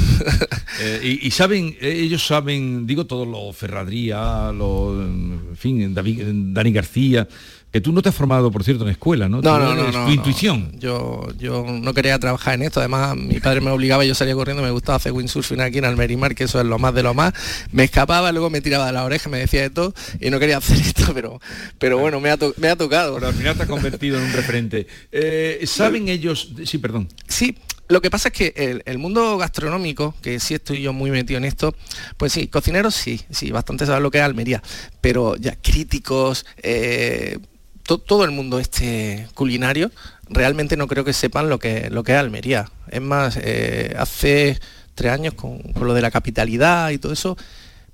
[0.81, 6.71] Eh, y, y saben, ellos saben, digo todos los Ferradría, los, en fin, David, Dani
[6.71, 7.27] García,
[7.71, 9.43] que tú no te has formado, por cierto, en escuela, ¿no?
[9.43, 10.73] No, no, no, Tu intuición.
[10.79, 14.63] Yo, yo no quería trabajar en esto, además mi padre me obligaba, yo salía corriendo,
[14.63, 17.35] me gustaba hacer windsurfing aquí en Almerimar, que eso es lo más de lo más.
[17.71, 20.57] Me escapaba, luego me tiraba de la oreja, me decía de todo y no quería
[20.59, 21.41] hacer esto, pero,
[21.79, 23.15] pero bueno, me ha, to- me ha tocado.
[23.17, 24.87] Pero al final te has convertido en un referente.
[25.13, 26.51] Eh, ¿Saben ellos?
[26.65, 27.09] Sí, perdón.
[27.29, 27.57] Sí,
[27.89, 31.39] lo que pasa es que el, el mundo gastronómico, que sí estoy yo muy metido
[31.39, 31.75] en esto,
[32.19, 34.63] pues sí, cocineros sí, sí, bastante saben lo que es Almería,
[35.01, 37.39] pero ya críticos, eh,
[37.89, 39.91] to- todo el mundo este culinario,
[40.29, 42.71] realmente no creo que sepan lo que, lo que es Almería.
[42.91, 44.61] Es más, eh, hace
[44.95, 47.39] tres años con, con lo de la capitalidad y todo eso,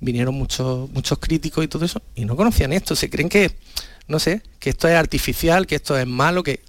[0.00, 3.56] vinieron muchos, muchos críticos y todo eso, y no conocían esto, se creen que,
[4.08, 6.64] no sé, que esto es artificial, que esto es malo, que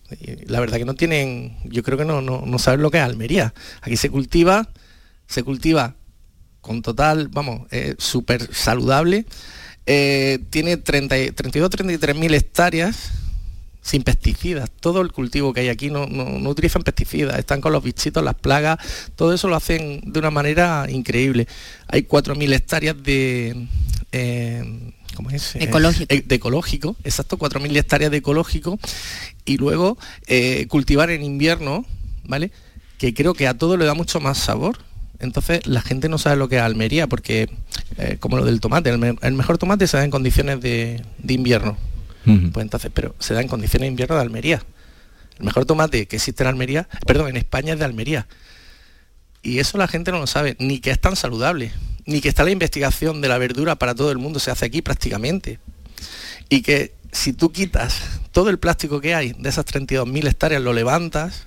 [0.45, 3.03] la verdad que no tienen, yo creo que no, no, no saben lo que es
[3.03, 3.55] Almería.
[3.81, 4.69] Aquí se cultiva,
[5.27, 5.95] se cultiva
[6.61, 9.25] con total, vamos, eh, súper saludable.
[9.85, 13.11] Eh, tiene 30, 32, 33 mil hectáreas
[13.81, 14.69] sin pesticidas.
[14.79, 18.23] Todo el cultivo que hay aquí no, no, no utilizan pesticidas, están con los bichitos,
[18.23, 18.79] las plagas,
[19.15, 21.47] todo eso lo hacen de una manera increíble.
[21.87, 23.67] Hay 4.000 hectáreas de...
[24.11, 25.55] eh, ¿cómo es?
[25.55, 26.13] Eh, Ecológico.
[26.13, 28.79] eh, de ecológico, exacto, 4.000 hectáreas de ecológico
[29.45, 31.85] y luego eh, cultivar en invierno,
[32.23, 32.51] ¿vale?
[32.97, 34.79] Que creo que a todo le da mucho más sabor.
[35.19, 37.49] Entonces la gente no sabe lo que es Almería, porque
[37.97, 41.03] eh, como lo del tomate, el, me- el mejor tomate se da en condiciones de,
[41.17, 41.77] de invierno.
[42.51, 44.63] Pues entonces, pero se da en condiciones de invierno de Almería.
[45.37, 48.27] El mejor tomate que existe en Almería, perdón, en España es de Almería.
[49.43, 51.71] Y eso la gente no lo sabe, ni que es tan saludable,
[52.05, 54.81] ni que está la investigación de la verdura para todo el mundo, se hace aquí
[54.81, 55.59] prácticamente.
[56.49, 58.01] Y que si tú quitas
[58.31, 61.43] todo el plástico que hay de esas 32.000 hectáreas, lo levantas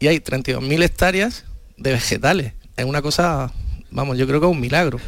[0.00, 1.44] y hay 32.000 hectáreas
[1.76, 2.52] de vegetales.
[2.78, 3.52] Es una cosa,
[3.90, 4.98] vamos, yo creo que es un milagro.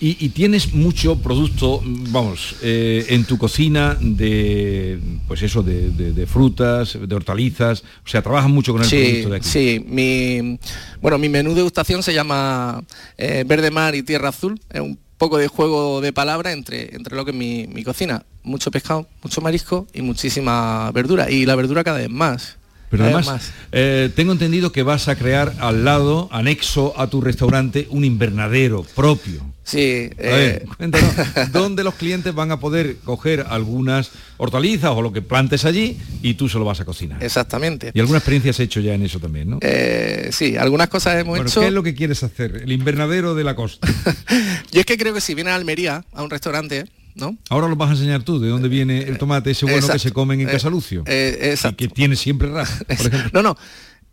[0.00, 6.12] Y, y tienes mucho producto, vamos, eh, en tu cocina de, pues eso, de, de-
[6.12, 9.48] de frutas, de hortalizas, o sea, trabajas mucho con el Sí, producto de aquí.
[9.48, 10.58] sí, mi,
[11.02, 12.82] bueno, mi menú degustación se llama
[13.18, 14.60] eh, Verde Mar y Tierra Azul.
[14.72, 18.22] Es un poco de juego de palabras entre, entre lo que es mi, mi cocina.
[18.42, 21.30] Mucho pescado, mucho marisco y muchísima verdura.
[21.30, 22.56] Y la verdura cada vez más.
[22.90, 27.86] Pero además, eh, tengo entendido que vas a crear al lado, anexo a tu restaurante,
[27.90, 29.44] un invernadero propio.
[29.64, 31.10] Sí, A ver, eh, cuéntanos,
[31.52, 36.34] ¿dónde los clientes van a poder coger algunas hortalizas o lo que plantes allí y
[36.34, 37.22] tú se lo vas a cocinar?
[37.24, 37.90] exactamente.
[37.92, 39.58] Y alguna experiencia has hecho ya en eso también, ¿no?
[39.62, 41.60] Eh, sí, algunas cosas hemos Bueno, hecho.
[41.62, 42.60] ¿qué es lo que quieres hacer?
[42.62, 43.88] El invernadero de la costa.
[44.70, 46.84] Yo es que creo que si vienes a Almería, a un restaurante,
[47.16, 47.36] ¿no?
[47.50, 50.12] Ahora lo vas a enseñar tú, de dónde viene el tomate ese bueno que se
[50.12, 51.02] comen en Eh, Casalucio.
[51.06, 53.30] eh, y que tiene siempre por ejemplo.
[53.32, 53.56] No, no.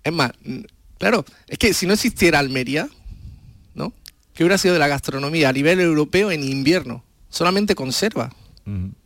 [0.03, 0.31] Es más,
[0.97, 2.87] claro, es que si no existiera Almería,
[3.75, 3.93] ¿no?
[4.33, 7.03] ¿Qué hubiera sido de la gastronomía a nivel europeo en invierno?
[7.29, 8.33] Solamente conserva.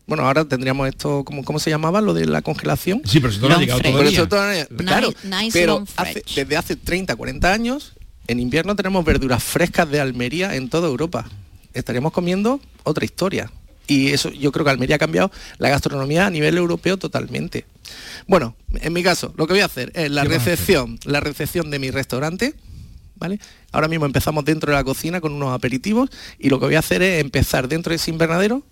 [0.06, 2.00] Bueno, ahora tendríamos esto, ¿cómo, ¿cómo se llamaba?
[2.00, 3.02] Lo de la congelación.
[3.06, 4.12] Sí, pero eso no ha llegado Pero todavía.
[4.18, 7.94] eso todavía- Nice- claro, nice pero hace- desde hace 30, 40 años,
[8.28, 11.30] en invierno tenemos verduras frescas de Almería en toda Europa.
[11.74, 13.52] Estaríamos comiendo otra historia.
[13.88, 17.66] Y eso yo creo que Almería ha cambiado la gastronomía a nivel europeo totalmente.
[18.28, 21.80] Bueno, en mi caso, lo que voy a hacer es la recepción, la recepción de
[21.80, 22.54] mi restaurante,
[23.16, 23.40] ¿vale?
[23.72, 26.80] Ahora mismo empezamos dentro de la cocina con unos aperitivos y lo que voy a
[26.80, 28.64] hacer es empezar dentro de ese invernadero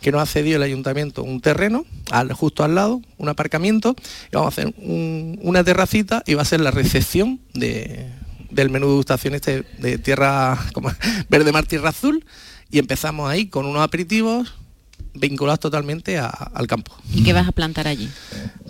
[0.00, 3.96] que nos ha cedido el ayuntamiento un terreno al, justo al lado, un aparcamiento,
[4.30, 8.06] y vamos a hacer un- una terracita y va a ser la recepción de-
[8.50, 10.92] del menú de gustación este de tierra como,
[11.28, 12.24] verde mar tierra azul
[12.70, 14.54] y empezamos ahí con unos aperitivos
[15.14, 16.92] vinculados totalmente a- al campo.
[17.12, 18.08] ¿Y qué vas a plantar allí?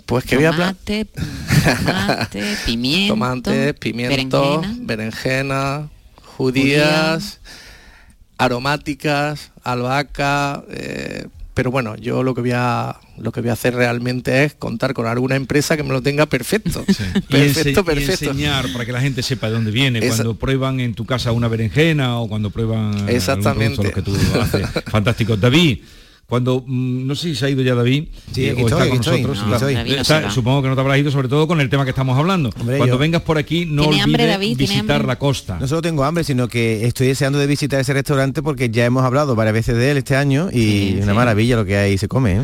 [0.05, 4.85] Pues que voy a plan- Tomate, pimiento, tomates, pimientos, berenjena.
[4.85, 5.89] berenjena,
[6.37, 7.39] judías,
[8.37, 13.75] aromáticas, albahaca, eh, pero bueno, yo lo que voy a lo que voy a hacer
[13.75, 16.83] realmente es contar con alguna empresa que me lo tenga perfecto.
[17.29, 18.25] Perfecto, y perfecto.
[18.31, 21.31] enseñar para que la gente sepa de dónde viene, Esa- cuando prueban en tu casa
[21.31, 23.83] una berenjena o cuando prueban Exactamente.
[23.83, 24.67] lo que tú haces.
[24.87, 25.37] Fantástico.
[25.37, 25.79] David,
[26.31, 28.77] cuando mm, no sé si se ha ido ya David Sí, eh, aquí o está
[28.85, 29.37] estoy, con aquí estoy, nosotros.
[29.39, 29.55] aquí claro.
[29.57, 29.73] estoy.
[29.75, 30.31] David no Está- se va.
[30.31, 32.49] supongo que no te habrás ido sobre todo con el tema que estamos hablando.
[32.57, 34.57] Hombre, cuando yo- vengas por aquí no ¿Tiene hambre, olvides David?
[34.57, 35.57] ¿Tiene visitar la costa.
[35.59, 39.03] No solo tengo hambre, sino que estoy deseando de visitar ese restaurante porque ya hemos
[39.03, 42.37] hablado varias veces de él este año y una maravilla lo que hay se come.
[42.37, 42.41] ¿eh?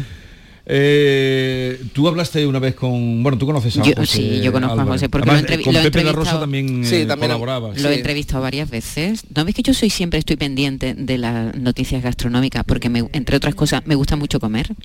[0.70, 4.80] Eh, tú hablaste una vez con bueno tú conoces a Yo- José sí, yo conozco
[4.82, 4.86] a.
[4.86, 6.18] José, porque Además, lo he entrevi- con lo La entrevistado.
[6.26, 9.24] Rosa también, Sí, eh, también colaborabas Lo he entrevistado varias veces.
[9.34, 12.65] ¿No ves que yo soy siempre estoy pendiente de las noticias gastronómicas?
[12.65, 14.76] Porque me- entre otras cosas me gusta mucho comer.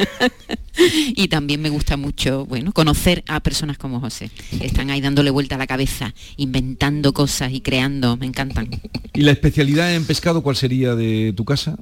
[1.15, 4.31] y también me gusta mucho, bueno, conocer a personas como José.
[4.61, 8.69] Están ahí dándole vuelta a la cabeza, inventando cosas y creando, me encantan.
[9.13, 11.77] ¿Y la especialidad en pescado cuál sería de tu casa?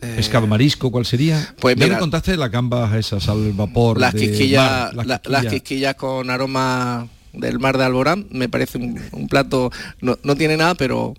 [0.00, 1.54] Pescado marisco, ¿cuál sería?
[1.60, 3.98] pues ya mira- me contaste las gambas esas al vapor.
[4.00, 5.42] las de quisquillas, mar, las la- quisquillas.
[5.44, 9.70] las quisquillas con aroma del mar de Alborán, me parece un, un plato,
[10.00, 11.14] no, no tiene nada, pero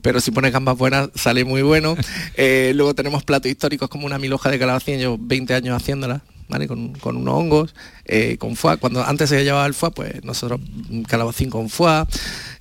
[0.00, 1.96] pero si pones gambas buenas sale muy bueno.
[2.36, 6.22] Eh, luego tenemos platos históricos como una miloja de calabacín, llevo 20 años haciéndola.
[6.46, 6.68] ¿Vale?
[6.68, 8.76] Con, con unos hongos, eh, con foie.
[8.76, 10.60] Cuando antes se llevaba el foie, pues nosotros
[11.08, 12.04] calabacín con foie,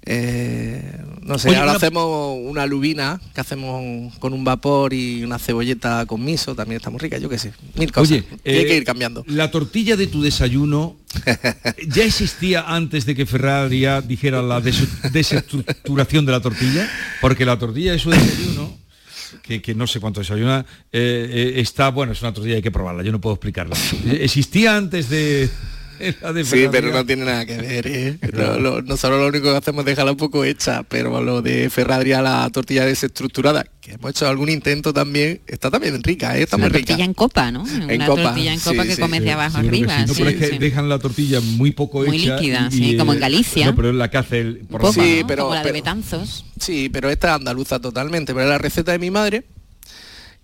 [0.06, 5.24] Eh, no sé, Oye, ahora una- hacemos una lubina que hacemos con un vapor y
[5.24, 8.12] una cebolleta con miso, también está muy rica, yo qué sé, mil cosas.
[8.12, 9.24] Oye, Y hay eh, que ir cambiando.
[9.28, 10.98] La tortilla de tu desayuno
[11.88, 16.90] ya existía antes de que Ferrari dijera la des- desestructuración de la tortilla,
[17.22, 18.78] porque la tortilla de su desayuno
[19.42, 22.72] que, que no sé cuánto desayuna, eh, eh, está, bueno, es una tortilla, hay que
[22.72, 23.76] probarla, yo no puedo explicarla.
[24.06, 25.50] Eh, ¿Existía antes de
[26.44, 27.88] Sí, pero no tiene nada que ver.
[27.88, 28.18] ¿eh?
[28.60, 32.22] Lo- nosotros lo único que hacemos es dejarla un poco hecha, pero lo de Ferradria,
[32.22, 36.44] la tortilla desestructurada, que hemos hecho algún intento también, está también rica, ¿eh?
[36.44, 36.88] está muy Una rica.
[36.88, 37.68] tortilla en copa, ¿no?
[37.68, 39.98] En Una copa, tortilla en copa sí, que sí, de abajo arriba.
[40.00, 40.04] sí.
[40.08, 40.58] No, sí, pero es que sí.
[40.58, 42.36] dejan la tortilla muy poco Muy hecha.
[42.38, 43.66] líquida, y- sí, y, como en Galicia.
[43.68, 45.28] No, pero es la que hace el por Sí, ¿no?
[45.28, 46.46] pero- como la de pero- Betanzos.
[46.60, 49.44] Sí, pero esta es andaluza totalmente, pero es la receta de mi madre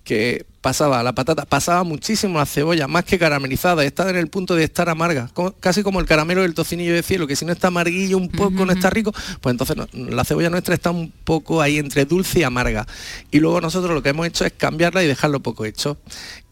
[0.10, 4.56] que pasaba la patata, pasaba muchísimo la cebolla, más que caramelizada, está en el punto
[4.56, 5.30] de estar amarga,
[5.60, 8.66] casi como el caramelo del tocinillo de cielo, que si no está amarguillo un poco,
[8.66, 12.40] no está rico, pues entonces no- la cebolla nuestra está un poco ahí entre dulce
[12.40, 12.88] y amarga.
[13.30, 15.98] Y luego nosotros lo que hemos hecho es cambiarla y dejarlo poco hecho.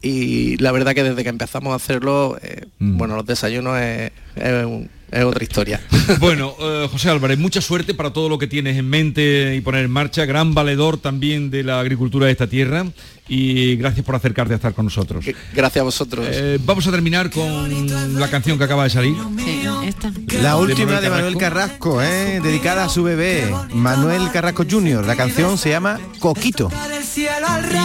[0.02, 4.66] Y la verdad que desde que empezamos a hacerlo, eh, bueno, los desayunos es, es
[4.66, 5.82] un- es otra historia.
[6.20, 9.84] Bueno, eh, José Álvarez, mucha suerte para todo lo que tienes en mente y poner
[9.86, 10.26] en marcha.
[10.26, 12.86] Gran valedor también de la agricultura de esta tierra
[13.28, 15.26] y gracias por acercarte a estar con nosotros.
[15.54, 16.26] Gracias a vosotros.
[16.30, 19.16] Eh, vamos a terminar con la canción que acaba de salir.
[19.44, 20.12] Sí, esta.
[20.42, 22.40] La última de Manuel Carrasco, ¿eh?
[22.42, 25.06] dedicada a su bebé, Manuel Carrasco Jr.
[25.06, 26.70] La canción se llama Coquito.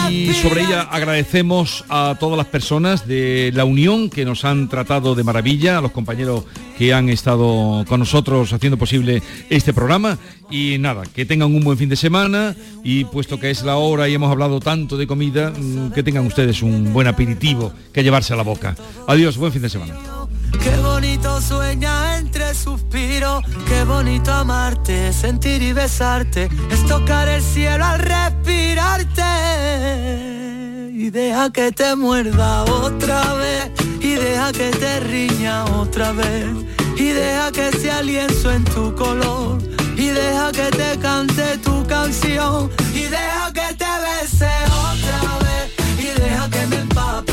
[0.09, 5.15] Y sobre ella agradecemos a todas las personas de la Unión que nos han tratado
[5.15, 6.43] de maravilla, a los compañeros
[6.77, 10.17] que han estado con nosotros haciendo posible este programa.
[10.53, 14.07] Y nada, que tengan un buen fin de semana y puesto que es la hora
[14.07, 18.33] y hemos hablado tanto de comida, mm, que tengan ustedes un buen aperitivo que llevarse
[18.33, 18.75] a la boca.
[19.07, 19.95] Adiós, buen fin de semana.
[20.61, 27.83] Qué bonito sueña entre suspiros, qué bonito amarte, sentir y besarte, es tocar el cielo
[27.83, 29.23] al respirarte.
[30.93, 36.45] Y deja que te muerda otra vez, y deja que te riña otra vez,
[36.95, 39.57] y deja que sea lienzo en tu color,
[40.13, 44.51] deja que te cante tu canción, y deja que te bese
[44.89, 45.65] otra vez,
[45.97, 47.32] y deja que me empape